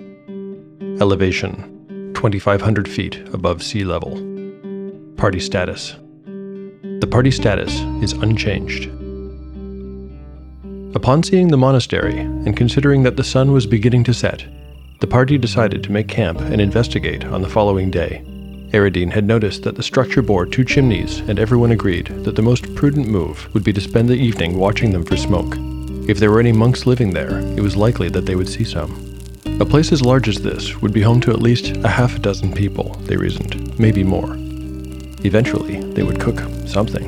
Elevation 1.00 2.12
2,500 2.14 2.86
feet 2.86 3.16
above 3.32 3.62
sea 3.62 3.84
level. 3.84 4.16
Party 5.16 5.40
status. 5.40 5.96
The 7.00 7.08
party 7.10 7.30
status 7.30 7.72
is 8.02 8.12
unchanged. 8.12 8.90
Upon 10.94 11.22
seeing 11.22 11.48
the 11.48 11.56
monastery 11.56 12.18
and 12.18 12.54
considering 12.54 13.02
that 13.04 13.16
the 13.16 13.24
sun 13.24 13.52
was 13.52 13.66
beginning 13.66 14.04
to 14.04 14.12
set, 14.12 14.44
the 15.00 15.06
party 15.06 15.38
decided 15.38 15.82
to 15.84 15.92
make 15.92 16.08
camp 16.08 16.38
and 16.38 16.60
investigate 16.60 17.24
on 17.24 17.40
the 17.40 17.48
following 17.48 17.90
day. 17.90 18.22
Eridine 18.72 19.12
had 19.12 19.24
noticed 19.26 19.62
that 19.62 19.76
the 19.76 19.82
structure 19.82 20.20
bore 20.20 20.44
two 20.44 20.62
chimneys, 20.62 21.20
and 21.20 21.38
everyone 21.38 21.70
agreed 21.70 22.08
that 22.24 22.36
the 22.36 22.42
most 22.42 22.74
prudent 22.74 23.08
move 23.08 23.48
would 23.54 23.64
be 23.64 23.72
to 23.72 23.80
spend 23.80 24.10
the 24.10 24.14
evening 24.14 24.58
watching 24.58 24.90
them 24.90 25.04
for 25.04 25.16
smoke. 25.16 25.56
If 26.06 26.18
there 26.18 26.30
were 26.30 26.40
any 26.40 26.52
monks 26.52 26.86
living 26.86 27.12
there, 27.12 27.38
it 27.56 27.62
was 27.62 27.76
likely 27.76 28.10
that 28.10 28.26
they 28.26 28.34
would 28.34 28.48
see 28.48 28.64
some. 28.64 29.04
A 29.58 29.64
place 29.64 29.90
as 29.90 30.02
large 30.02 30.28
as 30.28 30.42
this 30.42 30.82
would 30.82 30.92
be 30.92 31.00
home 31.00 31.20
to 31.22 31.30
at 31.30 31.40
least 31.40 31.76
a 31.78 31.88
half 31.88 32.16
a 32.16 32.18
dozen 32.18 32.52
people, 32.52 32.90
they 33.06 33.16
reasoned, 33.16 33.78
maybe 33.78 34.04
more. 34.04 34.36
Eventually, 35.24 35.80
they 35.94 36.02
would 36.02 36.20
cook 36.20 36.38
something. 36.66 37.06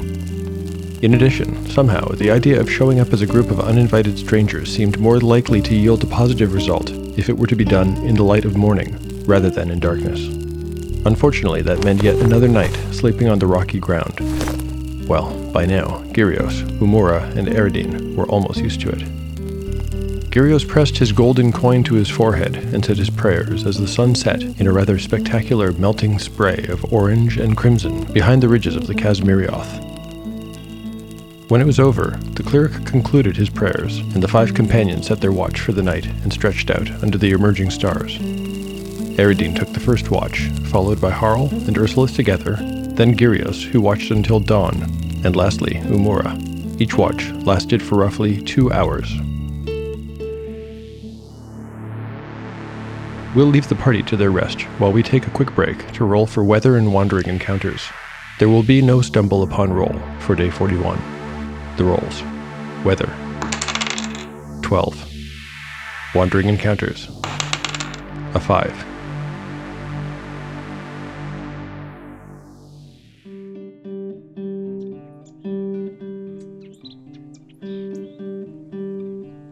In 1.03 1.12
addition, 1.12 1.66
somehow, 1.66 2.09
the 2.09 2.31
idea 2.31 2.59
of 2.59 2.70
showing 2.70 3.01
up 3.01 3.12
as 3.12 3.20
a 3.20 3.27
group 3.27 3.51
of 3.51 3.61
uninvited 3.61 4.18
strangers 4.18 4.75
seemed 4.75 4.99
more 4.99 5.20
likely 5.20 5.61
to 5.61 5.75
yield 5.75 6.03
a 6.03 6.07
positive 6.07 6.55
result 6.55 6.90
if 7.18 7.29
it 7.29 7.37
were 7.37 7.46
to 7.46 7.57
be 7.57 7.64
done 7.66 7.99
in 7.99 8.14
the 8.14 8.23
light 8.23 8.46
of 8.46 8.57
morning 8.57 8.96
rather 9.27 9.51
than 9.51 9.70
in 9.70 9.79
darkness. 9.79 10.39
Unfortunately, 11.07 11.63
that 11.63 11.85
meant 11.85 12.03
yet 12.03 12.17
another 12.17 12.49
night 12.49 12.75
sleeping 12.93 13.29
on 13.29 13.39
the 13.39 13.47
rocky 13.47 13.79
ground. 13.79 14.21
Well, 15.09 15.35
by 15.51 15.65
now, 15.65 16.03
Gyrios, 16.13 16.63
Umura, 16.79 17.35
and 17.37 17.49
Eridine 17.49 18.15
were 18.15 18.27
almost 18.27 18.61
used 18.61 18.81
to 18.83 18.91
it. 18.91 19.01
Gyrios 20.31 20.69
pressed 20.69 20.99
his 20.99 21.11
golden 21.11 21.51
coin 21.51 21.83
to 21.85 21.95
his 21.95 22.09
forehead 22.09 22.55
and 22.57 22.85
said 22.85 22.99
his 22.99 23.11
prayers 23.11 23.67
as 23.67 23.79
the 23.79 23.89
sun 23.89 24.15
set 24.15 24.43
in 24.43 24.67
a 24.69 24.73
rather 24.73 24.99
spectacular 24.99 25.73
melting 25.73 26.19
spray 26.21 26.67
of 26.69 26.93
orange 26.93 27.37
and 27.37 27.57
crimson 27.57 28.05
behind 28.13 28.43
the 28.43 28.49
ridges 28.49 28.77
of 28.77 28.87
the 28.87 28.95
Kazmirioth. 28.95 29.87
When 31.51 31.61
it 31.61 31.67
was 31.67 31.81
over, 31.81 32.17
the 32.35 32.45
cleric 32.45 32.87
concluded 32.87 33.37
his 33.37 33.51
prayers, 33.51 33.99
and 33.99 34.23
the 34.23 34.29
five 34.29 34.55
companions 34.55 35.09
set 35.09 35.21
their 35.21 35.33
watch 35.33 35.59
for 35.59 35.73
the 35.73 35.83
night 35.83 36.07
and 36.07 36.33
stretched 36.33 36.71
out 36.71 36.89
under 37.03 37.19
the 37.19 37.33
emerging 37.33 37.71
stars. 37.71 38.21
Eridine 39.20 39.54
took 39.54 39.70
the 39.74 39.80
first 39.80 40.11
watch, 40.11 40.48
followed 40.70 40.98
by 40.98 41.11
Harl 41.11 41.50
and 41.50 41.76
Ursulith 41.76 42.16
together, 42.16 42.56
then 42.56 43.14
Gyrios, 43.14 43.62
who 43.62 43.78
watched 43.78 44.11
until 44.11 44.40
dawn, 44.40 44.85
and 45.22 45.37
lastly, 45.37 45.72
Umura. 45.72 46.40
Each 46.80 46.94
watch 46.94 47.28
lasted 47.44 47.83
for 47.83 47.96
roughly 47.96 48.40
two 48.40 48.72
hours. 48.72 49.14
We'll 53.35 53.44
leave 53.44 53.68
the 53.68 53.74
party 53.78 54.02
to 54.04 54.16
their 54.16 54.30
rest 54.30 54.62
while 54.78 54.90
we 54.90 55.02
take 55.02 55.26
a 55.26 55.30
quick 55.33 55.54
break 55.54 55.92
to 55.92 56.06
roll 56.06 56.24
for 56.26 56.42
weather 56.42 56.78
and 56.78 56.90
wandering 56.90 57.28
encounters. 57.28 57.83
There 58.38 58.48
will 58.48 58.62
be 58.62 58.80
no 58.80 59.02
stumble 59.02 59.42
upon 59.42 59.70
roll 59.70 60.00
for 60.20 60.35
day 60.35 60.48
41. 60.48 60.98
The 61.76 61.85
rolls 61.85 62.22
Weather 62.87 63.14
12. 64.62 65.12
Wandering 66.14 66.48
encounters 66.48 67.06
a 68.33 68.40
5. 68.40 68.89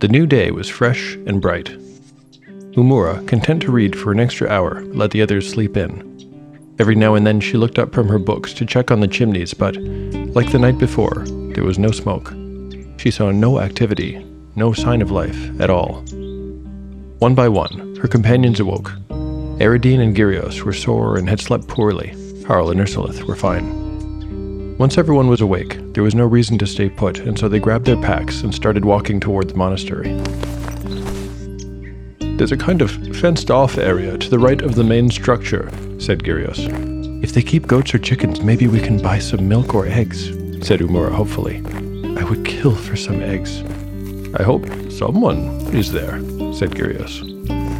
The 0.00 0.06
new 0.08 0.28
day 0.28 0.52
was 0.52 0.68
fresh 0.68 1.14
and 1.26 1.42
bright. 1.42 1.76
Umura, 2.76 3.26
content 3.26 3.62
to 3.62 3.72
read 3.72 3.98
for 3.98 4.12
an 4.12 4.20
extra 4.20 4.48
hour, 4.48 4.84
let 4.84 5.10
the 5.10 5.20
others 5.20 5.50
sleep 5.50 5.76
in. 5.76 6.04
Every 6.78 6.94
now 6.94 7.16
and 7.16 7.26
then 7.26 7.40
she 7.40 7.56
looked 7.56 7.80
up 7.80 7.92
from 7.92 8.06
her 8.06 8.20
books 8.20 8.52
to 8.54 8.64
check 8.64 8.92
on 8.92 9.00
the 9.00 9.08
chimneys, 9.08 9.54
but, 9.54 9.76
like 10.36 10.52
the 10.52 10.58
night 10.60 10.78
before, 10.78 11.24
there 11.52 11.64
was 11.64 11.80
no 11.80 11.90
smoke. 11.90 12.32
She 12.98 13.10
saw 13.10 13.32
no 13.32 13.58
activity, 13.58 14.24
no 14.54 14.72
sign 14.72 15.02
of 15.02 15.10
life 15.10 15.60
at 15.60 15.68
all. 15.68 16.04
One 17.18 17.34
by 17.34 17.48
one, 17.48 17.96
her 17.96 18.06
companions 18.06 18.60
awoke. 18.60 18.92
Eridine 19.58 20.00
and 20.00 20.16
Gyrios 20.16 20.62
were 20.62 20.72
sore 20.72 21.16
and 21.16 21.28
had 21.28 21.40
slept 21.40 21.66
poorly. 21.66 22.14
Harl 22.46 22.70
and 22.70 22.78
Ursulith 22.78 23.24
were 23.24 23.34
fine. 23.34 23.87
Once 24.78 24.96
everyone 24.96 25.26
was 25.26 25.40
awake, 25.40 25.76
there 25.92 26.04
was 26.04 26.14
no 26.14 26.24
reason 26.24 26.56
to 26.56 26.64
stay 26.64 26.88
put, 26.88 27.18
and 27.18 27.36
so 27.36 27.48
they 27.48 27.58
grabbed 27.58 27.84
their 27.84 28.00
packs 28.00 28.42
and 28.42 28.54
started 28.54 28.84
walking 28.84 29.18
toward 29.18 29.48
the 29.48 29.54
monastery. 29.56 30.12
There's 32.36 32.52
a 32.52 32.56
kind 32.56 32.80
of 32.80 32.92
fenced 33.16 33.50
off 33.50 33.76
area 33.76 34.16
to 34.16 34.30
the 34.30 34.38
right 34.38 34.62
of 34.62 34.76
the 34.76 34.84
main 34.84 35.10
structure, 35.10 35.68
said 35.98 36.22
Gyrios. 36.22 37.24
If 37.24 37.32
they 37.32 37.42
keep 37.42 37.66
goats 37.66 37.92
or 37.92 37.98
chickens, 37.98 38.40
maybe 38.40 38.68
we 38.68 38.78
can 38.78 39.02
buy 39.02 39.18
some 39.18 39.48
milk 39.48 39.74
or 39.74 39.88
eggs, 39.88 40.26
said 40.64 40.78
Umura 40.78 41.10
hopefully. 41.10 41.56
I 42.16 42.22
would 42.22 42.44
kill 42.44 42.76
for 42.76 42.94
some 42.94 43.20
eggs. 43.20 43.62
I 44.38 44.44
hope 44.44 44.64
someone 44.92 45.48
is 45.74 45.90
there, 45.90 46.20
said 46.54 46.70
Gyrios. 46.70 47.26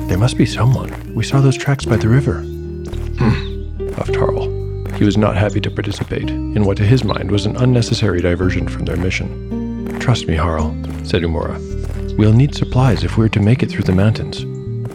There 0.08 0.18
must 0.18 0.36
be 0.36 0.46
someone. 0.46 1.14
We 1.14 1.22
saw 1.22 1.40
those 1.40 1.56
tracks 1.56 1.84
by 1.84 1.96
the 1.96 2.08
river. 2.08 2.40
Hmm, 2.40 3.92
puffed 3.92 4.16
Harl. 4.16 4.57
He 4.98 5.04
was 5.04 5.16
not 5.16 5.36
happy 5.36 5.60
to 5.60 5.70
participate 5.70 6.28
in 6.28 6.64
what 6.64 6.76
to 6.78 6.82
his 6.82 7.04
mind 7.04 7.30
was 7.30 7.46
an 7.46 7.56
unnecessary 7.56 8.20
diversion 8.20 8.66
from 8.66 8.84
their 8.84 8.96
mission. 8.96 9.96
Trust 10.00 10.26
me, 10.26 10.34
Harl, 10.34 10.74
said 11.04 11.22
Umura. 11.22 11.56
We'll 12.18 12.32
need 12.32 12.56
supplies 12.56 13.04
if 13.04 13.16
we're 13.16 13.28
to 13.28 13.38
make 13.38 13.62
it 13.62 13.70
through 13.70 13.84
the 13.84 13.92
mountains. 13.92 14.44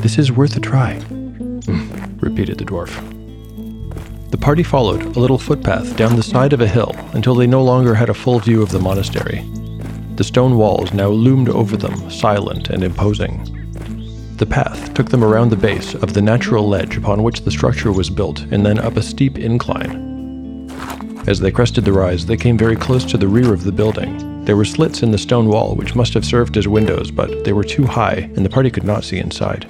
This 0.02 0.18
is 0.18 0.30
worth 0.30 0.58
a 0.58 0.60
try, 0.60 0.96
repeated 2.20 2.58
the 2.58 2.66
dwarf. 2.66 2.92
The 4.32 4.38
party 4.38 4.64
followed 4.64 5.04
a 5.04 5.20
little 5.20 5.38
footpath 5.38 5.96
down 5.96 6.18
the 6.18 6.24
side 6.24 6.52
of 6.52 6.60
a 6.60 6.68
hill 6.68 6.94
until 7.14 7.34
they 7.34 7.48
no 7.48 7.64
longer 7.64 7.96
had 7.96 8.10
a 8.10 8.14
full 8.14 8.40
view 8.40 8.62
of 8.62 8.72
the 8.72 8.80
monastery. 8.80 9.50
The 10.16 10.26
stone 10.26 10.58
walls 10.58 10.92
now 10.92 11.08
loomed 11.08 11.48
over 11.48 11.78
them, 11.78 12.12
silent 12.12 12.70
and 12.70 12.84
imposing. 12.84 13.53
The 14.38 14.48
path 14.48 14.94
took 14.94 15.10
them 15.10 15.24
around 15.24 15.50
the 15.50 15.56
base 15.56 15.94
of 15.94 16.14
the 16.14 16.22
natural 16.22 16.68
ledge 16.68 16.98
upon 16.98 17.24
which 17.24 17.42
the 17.42 17.52
structure 17.52 17.92
was 17.92 18.10
built 18.10 18.42
and 18.52 18.66
then 18.66 18.80
up 18.80 18.98
a 18.98 19.02
steep 19.04 19.38
incline. 19.38 20.70
As 21.28 21.40
they 21.40 21.52
crested 21.52 21.86
the 21.86 21.94
rise, 21.94 22.26
they 22.26 22.36
came 22.36 22.58
very 22.58 22.76
close 22.76 23.06
to 23.06 23.18
the 23.18 23.28
rear 23.28 23.54
of 23.54 23.64
the 23.64 23.72
building. 23.72 24.44
There 24.44 24.58
were 24.58 24.66
slits 24.66 25.04
in 25.04 25.12
the 25.12 25.18
stone 25.18 25.48
wall 25.48 25.76
which 25.76 25.96
must 25.96 26.14
have 26.16 26.26
served 26.26 26.58
as 26.58 26.68
windows, 26.68 27.12
but 27.12 27.46
they 27.46 27.54
were 27.54 27.64
too 27.64 27.86
high 27.86 28.30
and 28.36 28.44
the 28.44 28.50
party 28.50 28.70
could 28.70 28.84
not 28.84 29.06
see 29.06 29.20
inside. 29.20 29.68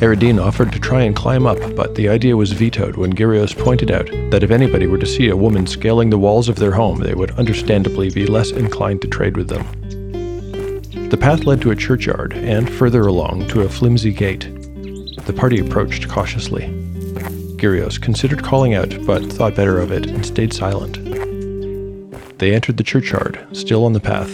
Eridine 0.00 0.40
offered 0.42 0.72
to 0.72 0.80
try 0.80 1.02
and 1.02 1.14
climb 1.14 1.46
up, 1.46 1.58
but 1.76 1.94
the 1.94 2.08
idea 2.08 2.36
was 2.36 2.52
vetoed 2.52 2.96
when 2.96 3.12
Gyrios 3.12 3.56
pointed 3.56 3.90
out 3.90 4.06
that 4.30 4.42
if 4.42 4.50
anybody 4.50 4.86
were 4.86 4.98
to 4.98 5.06
see 5.06 5.28
a 5.28 5.36
woman 5.36 5.66
scaling 5.66 6.10
the 6.10 6.18
walls 6.18 6.48
of 6.48 6.56
their 6.56 6.72
home, 6.72 6.98
they 6.98 7.14
would 7.14 7.32
understandably 7.32 8.10
be 8.10 8.26
less 8.26 8.50
inclined 8.50 9.02
to 9.02 9.08
trade 9.08 9.36
with 9.36 9.48
them. 9.48 9.66
The 11.10 11.16
path 11.16 11.44
led 11.44 11.62
to 11.62 11.70
a 11.70 11.76
churchyard 11.76 12.34
and, 12.34 12.70
further 12.70 13.06
along, 13.06 13.48
to 13.48 13.62
a 13.62 13.68
flimsy 13.68 14.12
gate. 14.12 14.42
The 15.24 15.32
party 15.34 15.58
approached 15.58 16.06
cautiously. 16.06 16.66
Gyrios 17.56 17.98
considered 17.98 18.44
calling 18.44 18.74
out, 18.74 18.94
but 19.06 19.24
thought 19.32 19.54
better 19.54 19.78
of 19.78 19.90
it 19.90 20.06
and 20.06 20.24
stayed 20.24 20.52
silent. 20.52 20.96
They 22.38 22.54
entered 22.54 22.76
the 22.76 22.84
churchyard, 22.84 23.44
still 23.52 23.86
on 23.86 23.94
the 23.94 24.00
path. 24.00 24.30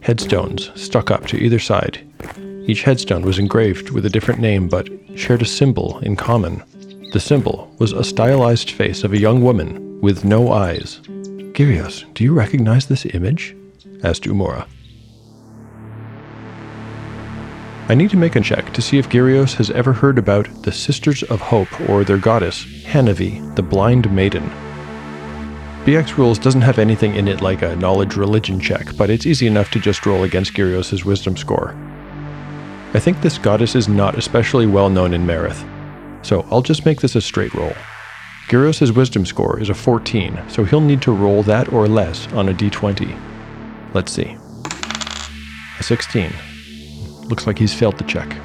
Headstones 0.00 0.70
stuck 0.74 1.10
up 1.10 1.26
to 1.26 1.36
either 1.36 1.58
side. 1.58 2.00
Each 2.66 2.82
headstone 2.82 3.22
was 3.22 3.38
engraved 3.38 3.90
with 3.90 4.06
a 4.06 4.10
different 4.10 4.40
name, 4.40 4.68
but 4.68 4.88
shared 5.16 5.42
a 5.42 5.46
symbol 5.46 5.98
in 5.98 6.16
common. 6.16 6.62
The 7.12 7.20
symbol 7.20 7.70
was 7.78 7.92
a 7.92 8.02
stylized 8.02 8.70
face 8.70 9.04
of 9.04 9.12
a 9.12 9.20
young 9.20 9.42
woman 9.42 10.00
with 10.00 10.24
no 10.24 10.50
eyes. 10.50 10.98
Gyrios, 11.52 12.04
do 12.14 12.24
you 12.24 12.32
recognize 12.32 12.86
this 12.86 13.04
image? 13.04 13.54
asked 14.02 14.24
Umura. 14.24 14.66
I 17.88 17.94
need 17.94 18.10
to 18.10 18.16
make 18.16 18.34
a 18.34 18.40
check 18.40 18.72
to 18.72 18.82
see 18.82 18.98
if 18.98 19.08
Gyrios 19.08 19.54
has 19.54 19.70
ever 19.70 19.92
heard 19.92 20.18
about 20.18 20.48
the 20.64 20.72
Sisters 20.72 21.22
of 21.22 21.40
Hope 21.40 21.88
or 21.88 22.02
their 22.02 22.18
goddess, 22.18 22.64
Hanavi, 22.64 23.54
the 23.54 23.62
Blind 23.62 24.10
Maiden. 24.12 24.42
BX 25.84 26.16
Rules 26.16 26.40
doesn't 26.40 26.62
have 26.62 26.80
anything 26.80 27.14
in 27.14 27.28
it 27.28 27.42
like 27.42 27.62
a 27.62 27.76
knowledge 27.76 28.16
religion 28.16 28.58
check, 28.58 28.96
but 28.96 29.08
it's 29.08 29.24
easy 29.24 29.46
enough 29.46 29.70
to 29.70 29.78
just 29.78 30.04
roll 30.04 30.24
against 30.24 30.52
Gyrios' 30.54 31.04
wisdom 31.04 31.36
score. 31.36 31.76
I 32.92 32.98
think 32.98 33.20
this 33.20 33.38
goddess 33.38 33.76
is 33.76 33.86
not 33.88 34.18
especially 34.18 34.66
well 34.66 34.90
known 34.90 35.14
in 35.14 35.24
Marith, 35.24 35.64
so 36.26 36.44
I'll 36.50 36.62
just 36.62 36.86
make 36.86 37.00
this 37.00 37.14
a 37.14 37.20
straight 37.20 37.54
roll. 37.54 37.72
Gyrios' 38.48 38.96
wisdom 38.96 39.24
score 39.24 39.60
is 39.60 39.70
a 39.70 39.74
14, 39.74 40.42
so 40.48 40.64
he'll 40.64 40.80
need 40.80 41.02
to 41.02 41.12
roll 41.12 41.44
that 41.44 41.72
or 41.72 41.86
less 41.86 42.26
on 42.32 42.48
a 42.48 42.52
d20. 42.52 43.16
Let's 43.94 44.10
see. 44.10 44.36
A 45.78 45.82
16. 45.84 46.32
Looks 47.28 47.46
like 47.46 47.58
he's 47.58 47.74
failed 47.74 47.98
the 47.98 48.04
check. 48.04 48.36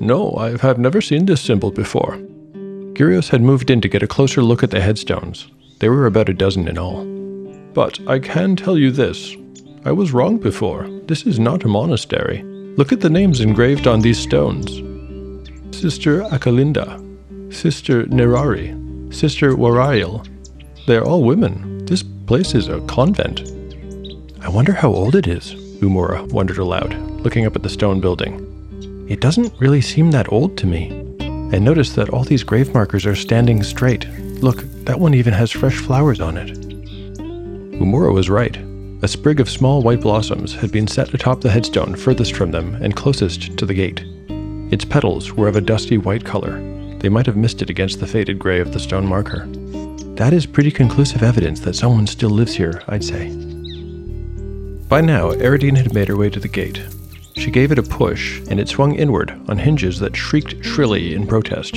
No, 0.00 0.34
I 0.36 0.56
have 0.58 0.78
never 0.78 1.00
seen 1.00 1.26
this 1.26 1.42
symbol 1.42 1.70
before. 1.70 2.16
Gyrios 2.94 3.28
had 3.28 3.42
moved 3.42 3.70
in 3.70 3.80
to 3.82 3.88
get 3.88 4.02
a 4.02 4.06
closer 4.06 4.42
look 4.42 4.62
at 4.62 4.70
the 4.70 4.80
headstones. 4.80 5.48
There 5.78 5.92
were 5.92 6.06
about 6.06 6.28
a 6.28 6.34
dozen 6.34 6.68
in 6.68 6.78
all. 6.78 7.04
But 7.74 8.00
I 8.08 8.18
can 8.18 8.56
tell 8.56 8.76
you 8.76 8.90
this. 8.90 9.36
I 9.84 9.92
was 9.92 10.12
wrong 10.12 10.38
before. 10.38 10.88
This 11.06 11.26
is 11.26 11.38
not 11.38 11.64
a 11.64 11.68
monastery. 11.68 12.42
Look 12.76 12.92
at 12.92 13.00
the 13.00 13.10
names 13.10 13.40
engraved 13.40 13.86
on 13.86 14.00
these 14.00 14.18
stones. 14.18 14.76
Sister 15.76 16.22
Akalinda, 16.24 16.98
Sister 17.52 18.04
Nerari, 18.04 19.14
Sister 19.14 19.52
Warail. 19.54 20.26
They're 20.86 21.04
all 21.04 21.24
women. 21.24 21.84
This 21.86 22.02
place 22.02 22.54
is 22.54 22.68
a 22.68 22.80
convent. 22.82 23.59
I 24.42 24.48
wonder 24.48 24.72
how 24.72 24.88
old 24.88 25.16
it 25.16 25.26
is, 25.26 25.54
Umura 25.82 26.26
wondered 26.32 26.58
aloud, 26.58 26.94
looking 27.22 27.44
up 27.44 27.56
at 27.56 27.62
the 27.62 27.68
stone 27.68 28.00
building. 28.00 28.46
It 29.08 29.20
doesn't 29.20 29.52
really 29.60 29.82
seem 29.82 30.10
that 30.12 30.32
old 30.32 30.56
to 30.58 30.66
me. 30.66 30.88
And 31.52 31.62
notice 31.62 31.92
that 31.92 32.08
all 32.08 32.24
these 32.24 32.42
grave 32.42 32.72
markers 32.72 33.04
are 33.04 33.14
standing 33.14 33.62
straight. 33.62 34.08
Look, 34.40 34.62
that 34.84 34.98
one 34.98 35.14
even 35.14 35.34
has 35.34 35.50
fresh 35.50 35.76
flowers 35.76 36.20
on 36.20 36.38
it. 36.38 36.58
Umura 37.18 38.14
was 38.14 38.30
right. 38.30 38.56
A 39.02 39.08
sprig 39.08 39.40
of 39.40 39.50
small 39.50 39.82
white 39.82 40.00
blossoms 40.00 40.54
had 40.54 40.72
been 40.72 40.86
set 40.86 41.12
atop 41.12 41.42
the 41.42 41.50
headstone 41.50 41.94
furthest 41.94 42.34
from 42.34 42.50
them 42.50 42.76
and 42.76 42.96
closest 42.96 43.58
to 43.58 43.66
the 43.66 43.74
gate. 43.74 44.04
Its 44.72 44.86
petals 44.86 45.32
were 45.32 45.48
of 45.48 45.56
a 45.56 45.60
dusty 45.60 45.98
white 45.98 46.24
color. 46.24 46.60
They 46.98 47.08
might 47.10 47.26
have 47.26 47.36
missed 47.36 47.60
it 47.60 47.70
against 47.70 48.00
the 48.00 48.06
faded 48.06 48.38
gray 48.38 48.60
of 48.60 48.72
the 48.72 48.80
stone 48.80 49.06
marker. 49.06 49.46
That 50.14 50.32
is 50.32 50.46
pretty 50.46 50.70
conclusive 50.70 51.22
evidence 51.22 51.60
that 51.60 51.76
someone 51.76 52.06
still 52.06 52.30
lives 52.30 52.54
here, 52.54 52.82
I'd 52.88 53.04
say. 53.04 53.49
By 54.90 55.00
now, 55.00 55.30
Eridine 55.30 55.76
had 55.76 55.94
made 55.94 56.08
her 56.08 56.16
way 56.16 56.30
to 56.30 56.40
the 56.40 56.48
gate. 56.48 56.82
She 57.36 57.52
gave 57.52 57.70
it 57.70 57.78
a 57.78 57.82
push, 57.82 58.40
and 58.50 58.58
it 58.58 58.68
swung 58.68 58.96
inward 58.96 59.30
on 59.46 59.56
hinges 59.56 60.00
that 60.00 60.16
shrieked 60.16 60.64
shrilly 60.64 61.14
in 61.14 61.28
protest. 61.28 61.76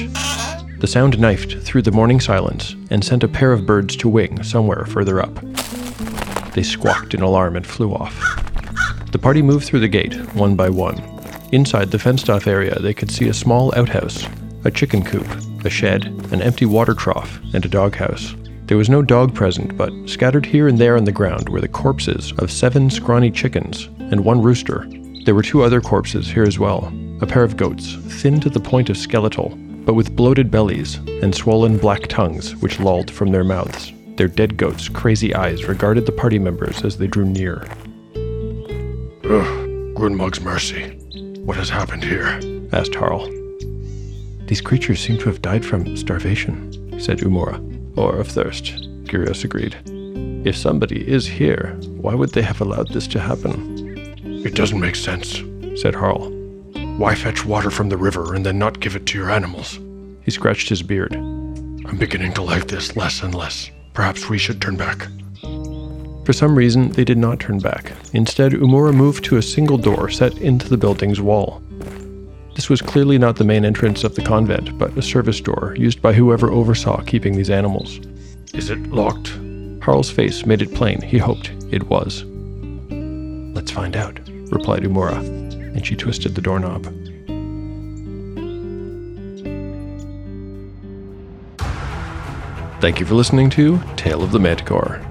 The 0.80 0.88
sound 0.88 1.20
knifed 1.20 1.60
through 1.60 1.84
the 1.84 1.92
morning 1.92 2.20
silence 2.20 2.76
and 2.90 3.06
sent 3.06 3.24
a 3.24 3.28
pair 3.28 3.54
of 3.54 3.68
birds 3.68 3.96
to 3.98 4.10
wing 4.10 4.42
somewhere 4.42 4.86
further 4.86 5.22
up. 5.22 5.36
They 6.56 6.64
squawked 6.64 7.14
in 7.14 7.22
alarm 7.22 7.56
and 7.56 7.68
flew 7.68 7.94
off. 7.94 8.20
The 9.12 9.20
party 9.20 9.44
moved 9.44 9.68
through 9.68 9.82
the 9.82 9.88
gate, 9.88 10.16
one 10.34 10.56
by 10.56 10.70
one. 10.70 10.98
Inside 11.52 11.92
the 11.92 12.00
fenced 12.00 12.32
off 12.32 12.48
area, 12.48 12.80
they 12.80 12.96
could 12.96 13.12
see 13.12 13.30
a 13.30 13.34
small 13.34 13.72
outhouse, 13.78 14.28
a 14.66 14.72
chicken 14.72 15.04
coop, 15.06 15.28
a 15.64 15.70
shed, 15.70 16.06
an 16.32 16.42
empty 16.42 16.66
water 16.66 16.96
trough, 16.96 17.40
and 17.54 17.64
a 17.64 17.70
doghouse. 17.70 18.34
There 18.68 18.78
was 18.78 18.90
no 18.90 19.02
dog 19.02 19.36
present, 19.36 19.76
but 19.76 19.92
scattered 20.06 20.46
here 20.46 20.70
and 20.70 20.78
there 20.78 20.96
on 20.96 21.04
the 21.04 21.12
ground 21.12 21.50
were 21.50 21.60
the 21.60 21.68
corpses 21.68 22.32
of 22.38 22.50
seven 22.50 22.90
scrawny 22.90 23.30
chickens 23.30 23.90
and 24.00 24.24
one 24.24 24.42
rooster. 24.42 24.88
There 25.26 25.36
were 25.36 25.44
two 25.44 25.64
other 25.64 25.82
corpses 25.82 26.28
here 26.28 26.44
as 26.44 26.60
well 26.60 26.92
a 27.22 27.28
pair 27.28 27.44
of 27.44 27.58
goats, 27.58 27.96
thin 28.22 28.40
to 28.42 28.50
the 28.50 28.60
point 28.60 28.90
of 28.90 28.98
skeletal, 28.98 29.50
but 29.86 29.94
with 29.94 30.16
bloated 30.16 30.50
bellies 30.50 30.96
and 31.22 31.34
swollen 31.34 31.78
black 31.78 32.08
tongues 32.08 32.56
which 32.58 32.80
lolled 32.80 33.12
from 33.12 33.32
their 33.32 33.44
mouths. 33.44 33.92
Their 34.16 34.28
dead 34.28 34.58
goats' 34.58 34.90
crazy 34.90 35.34
eyes 35.36 35.66
regarded 35.66 36.06
the 36.06 36.12
party 36.12 36.40
members 36.40 36.84
as 36.84 36.98
they 36.98 37.08
drew 37.08 37.26
near. 37.26 37.68
Ugh, 39.26 39.94
Grunmug's 39.94 40.42
mercy. 40.42 40.92
What 41.46 41.58
has 41.58 41.70
happened 41.70 42.04
here? 42.04 42.40
asked 42.72 42.96
Harl. 42.96 43.28
These 44.48 44.62
creatures 44.62 45.00
seem 45.00 45.18
to 45.20 45.26
have 45.26 45.42
died 45.42 45.66
from 45.66 45.96
starvation, 45.98 47.00
said 47.00 47.20
Umura. 47.20 47.73
Or 47.96 48.16
of 48.18 48.28
thirst, 48.28 48.66
Gyrios 49.06 49.44
agreed. 49.44 49.78
If 50.46 50.58
somebody 50.58 51.08
is 51.08 51.28
here, 51.28 51.78
why 51.86 52.16
would 52.16 52.32
they 52.32 52.42
have 52.42 52.60
allowed 52.60 52.90
this 52.90 53.08
to 53.08 53.20
happen? 53.20 54.44
It 54.46 54.56
doesn't 54.56 54.80
make 54.80 54.96
sense, 54.96 55.42
said 55.80 55.96
Harl. 55.96 56.30
Why 56.98 57.16
fetch 57.16 57.46
water 57.46 57.70
from 57.70 57.90
the 57.90 57.98
river 57.98 58.34
and 58.34 58.46
then 58.46 58.60
not 58.60 58.80
give 58.80 58.96
it 58.96 59.06
to 59.08 59.18
your 59.18 59.30
animals? 59.30 59.80
He 60.24 60.32
scratched 60.32 60.70
his 60.70 60.82
beard. 60.82 61.16
I'm 61.16 61.98
beginning 61.98 62.34
to 62.34 62.42
like 62.42 62.68
this 62.68 62.96
less 62.96 63.22
and 63.22 63.34
less. 63.34 63.70
Perhaps 63.94 64.30
we 64.30 64.38
should 64.38 64.62
turn 64.62 64.76
back. 64.76 65.08
For 66.26 66.34
some 66.34 66.56
reason, 66.56 66.90
they 66.92 67.04
did 67.04 67.18
not 67.18 67.40
turn 67.40 67.60
back. 67.60 67.92
Instead, 68.14 68.54
Umura 68.54 68.94
moved 68.94 69.26
to 69.26 69.38
a 69.38 69.42
single 69.42 69.78
door 69.78 70.10
set 70.10 70.38
into 70.38 70.70
the 70.70 70.78
building's 70.78 71.20
wall. 71.20 71.62
This 72.56 72.70
was 72.70 72.82
clearly 72.82 73.18
not 73.18 73.38
the 73.38 73.44
main 73.44 73.66
entrance 73.66 74.04
of 74.04 74.16
the 74.16 74.22
convent, 74.22 74.78
but 74.78 74.96
a 74.98 75.02
service 75.02 75.42
door 75.42 75.76
used 75.78 76.02
by 76.02 76.14
whoever 76.14 76.52
oversaw 76.52 77.02
keeping 77.02 77.36
these 77.36 77.50
animals. 77.50 78.00
Is 78.54 78.70
it 78.70 78.80
locked? 78.92 79.34
Harl's 79.82 80.12
face 80.12 80.46
made 80.46 80.62
it 80.62 80.74
plain 80.74 81.02
he 81.02 81.18
hoped 81.18 81.52
it 81.72 81.84
was. 81.90 82.24
Let's 83.56 83.72
find 83.72 83.98
out, 83.98 84.20
replied 84.52 84.84
Umura, 84.84 85.18
and 85.18 85.86
she 85.86 85.96
twisted 85.96 86.36
the 86.36 86.42
doorknob. 86.42 86.86
Thank 92.80 93.00
you 93.00 93.06
for 93.06 93.16
listening 93.16 93.50
to 93.52 93.82
Tale 93.96 94.22
of 94.24 94.32
the 94.32 94.40
Manticore. 94.40 95.02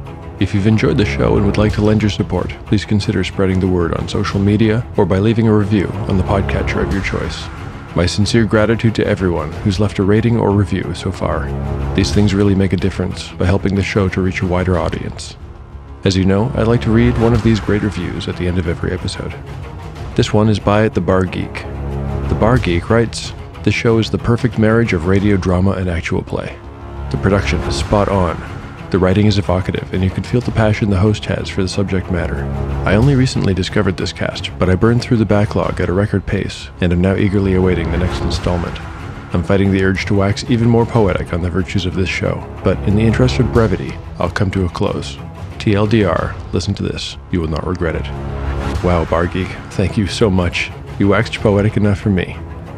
If 0.43 0.53
you've 0.55 0.67
enjoyed 0.67 0.97
the 0.97 1.05
show 1.05 1.37
and 1.37 1.47
would 1.47 1.57
like 1.57 1.73
to 1.75 1.83
lend 1.83 2.03
your 2.03 2.11
support, 2.11 2.49
please 2.67 2.85
consider 2.85 3.23
spreading 3.23 3.61
the 3.61 3.69
word 3.69 3.95
on 3.95 4.09
social 4.09 4.41
media 4.41 4.85
or 4.97 5.07
by 5.07 5.21
leaving 5.21 5.47
a 5.47 5.57
review 5.57 5.87
on 6.09 6.17
the 6.17 6.25
podcatcher 6.25 6.85
of 6.85 6.93
your 6.93 7.01
choice. 7.05 7.47
My 7.95 8.07
sincere 8.07 8.45
gratitude 8.45 8.97
to 8.97 9.07
everyone 9.07 9.53
who's 9.63 9.79
left 9.79 10.01
a 10.01 10.03
rating 10.03 10.37
or 10.37 10.51
review 10.51 10.95
so 10.97 11.13
far. 11.13 11.47
These 11.95 12.13
things 12.13 12.35
really 12.35 12.57
make 12.57 12.73
a 12.73 12.77
difference 12.77 13.31
by 13.31 13.47
helping 13.47 13.77
the 13.77 13.85
show 13.85 14.09
to 14.09 14.21
reach 14.21 14.43
a 14.43 14.47
wider 14.47 14.77
audience. 14.77 15.37
As 16.05 16.17
you 16.17 16.25
know, 16.25 16.51
I'd 16.57 16.67
like 16.67 16.83
to 16.83 16.91
read 16.91 17.17
one 17.19 17.35
of 17.35 17.45
these 17.45 17.61
great 17.61 17.83
reviews 17.83 18.27
at 18.27 18.37
the 18.37 18.49
end 18.49 18.59
of 18.59 18.67
every 18.67 18.91
episode. 18.91 19.33
This 20.17 20.33
one 20.33 20.49
is 20.49 20.59
by 20.59 20.89
The 20.89 21.01
Bar 21.01 21.27
Geek. 21.27 21.55
The 22.29 22.37
Bar 22.41 22.59
Geek 22.59 22.91
writes 22.91 23.33
The 23.63 23.71
show 23.71 23.99
is 23.99 24.11
the 24.11 24.19
perfect 24.19 24.59
marriage 24.59 24.93
of 24.93 25.07
radio 25.07 25.37
drama 25.37 25.71
and 25.75 25.89
actual 25.89 26.21
play. 26.21 26.59
The 27.13 27.19
production 27.19 27.61
is 27.61 27.77
spot 27.77 28.09
on. 28.09 28.52
The 28.93 28.99
writing 28.99 29.25
is 29.25 29.39
evocative, 29.39 29.95
and 29.95 30.05
you 30.05 30.11
can 30.11 30.23
feel 30.23 30.43
the 30.43 30.51
passion 30.51 30.91
the 30.91 30.99
host 30.99 31.25
has 31.25 31.49
for 31.49 31.63
the 31.63 31.69
subject 31.69 32.11
matter. 32.11 32.45
I 32.85 32.95
only 32.95 33.15
recently 33.15 33.55
discovered 33.55 33.97
this 33.97 34.13
cast, 34.13 34.51
but 34.59 34.69
I 34.69 34.75
burned 34.75 35.01
through 35.01 35.17
the 35.17 35.25
backlog 35.25 35.81
at 35.81 35.89
a 35.89 35.95
record 35.95 36.27
pace 36.27 36.69
and 36.83 36.93
am 36.93 37.01
now 37.01 37.17
eagerly 37.17 37.55
awaiting 37.55 37.91
the 37.91 37.97
next 37.97 38.21
installment. 38.21 38.79
I'm 39.33 39.43
fighting 39.43 39.73
the 39.73 39.83
urge 39.83 40.05
to 40.07 40.15
wax 40.15 40.45
even 40.51 40.69
more 40.69 40.85
poetic 40.85 41.33
on 41.33 41.41
the 41.41 41.49
virtues 41.49 41.87
of 41.87 41.95
this 41.95 42.11
show, 42.11 42.47
but 42.63 42.77
in 42.81 42.95
the 42.95 43.01
interest 43.01 43.39
of 43.39 43.51
brevity, 43.51 43.95
I'll 44.19 44.29
come 44.29 44.51
to 44.51 44.67
a 44.67 44.69
close. 44.69 45.17
TLDR, 45.57 46.37
listen 46.53 46.75
to 46.75 46.83
this, 46.83 47.17
you 47.31 47.41
will 47.41 47.49
not 47.49 47.67
regret 47.67 47.97
it. 47.97 48.07
Wow, 48.85 49.07
Bar 49.07 49.27
Geek, 49.27 49.49
thank 49.71 49.97
you 49.97 50.07
so 50.07 50.29
much. 50.29 50.71
You 50.99 51.09
waxed 51.09 51.41
poetic 51.41 51.79
enough 51.79 51.99
for 51.99 52.11
me. 52.11 52.37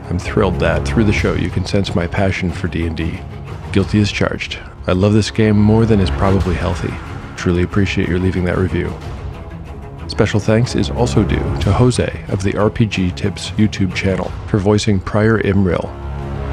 I'm 0.09 0.21
thrilled 0.21 0.61
that 0.61 0.87
through 0.87 1.07
the 1.07 1.13
show 1.13 1.35
you 1.35 1.51
can 1.51 1.67
sense 1.67 1.97
my 1.97 2.07
passion 2.07 2.53
for 2.53 2.69
D&D. 2.69 3.19
Guilty 3.73 4.01
as 4.01 4.13
charged. 4.13 4.61
I 4.87 4.93
love 4.93 5.15
this 5.15 5.31
game 5.31 5.59
more 5.59 5.87
than 5.87 5.99
is 5.99 6.11
probably 6.11 6.55
healthy. 6.55 6.93
Truly 7.37 7.63
appreciate 7.63 8.07
your 8.07 8.19
leaving 8.19 8.45
that 8.45 8.59
review. 8.59 8.93
Special 10.09 10.39
thanks 10.39 10.75
is 10.75 10.91
also 10.91 11.25
due 11.25 11.39
to 11.61 11.73
Jose 11.73 12.25
of 12.29 12.43
the 12.43 12.53
RPG 12.53 13.17
Tips 13.17 13.51
YouTube 13.53 13.95
channel 13.95 14.31
for 14.49 14.59
voicing 14.59 15.01
Prior 15.01 15.41
Imril. 15.41 15.89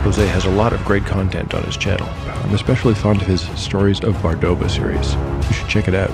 Jose 0.04 0.26
has 0.26 0.46
a 0.46 0.52
lot 0.52 0.72
of 0.72 0.84
great 0.86 1.06
content 1.06 1.54
on 1.54 1.62
his 1.64 1.76
channel. 1.76 2.08
I'm 2.28 2.56
especially 2.56 2.96
fond 2.96 3.22
of 3.22 3.28
his 3.28 3.42
Stories 3.60 4.02
of 4.02 4.16
Bardoba 4.16 4.72
series. 4.72 5.14
You 5.50 5.54
should 5.54 5.68
check 5.68 5.88
it 5.90 5.94
out. 5.94 6.12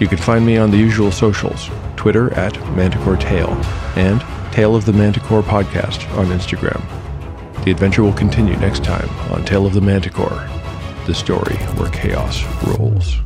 You 0.00 0.08
can 0.08 0.18
find 0.18 0.44
me 0.44 0.56
on 0.56 0.72
the 0.72 0.78
usual 0.78 1.12
socials 1.12 1.70
Twitter 1.94 2.32
at 2.34 2.54
Manticore 2.74 3.16
Tale 3.16 3.52
and 3.94 4.20
Tale 4.52 4.74
of 4.74 4.84
the 4.84 4.92
Manticore 4.92 5.42
Podcast 5.42 6.10
on 6.18 6.26
Instagram. 6.26 6.84
The 7.64 7.70
adventure 7.70 8.02
will 8.02 8.12
continue 8.14 8.56
next 8.56 8.82
time 8.82 9.08
on 9.32 9.44
Tale 9.44 9.64
of 9.64 9.74
the 9.74 9.80
Manticore, 9.80 10.48
the 11.10 11.16
story 11.16 11.56
where 11.74 11.90
chaos 11.90 12.44
rolls. 12.68 13.16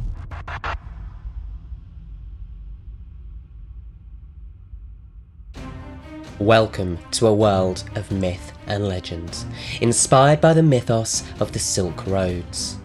Welcome 6.39 6.97
to 7.11 7.27
a 7.27 7.35
world 7.35 7.85
of 7.95 8.11
myth 8.11 8.55
and 8.69 8.89
legends, 8.89 9.45
inspired 9.83 10.41
by 10.41 10.55
the 10.55 10.63
mythos 10.63 11.25
of 11.41 11.53
the 11.53 11.59
Silk 11.59 12.07
Roads. 12.07 12.79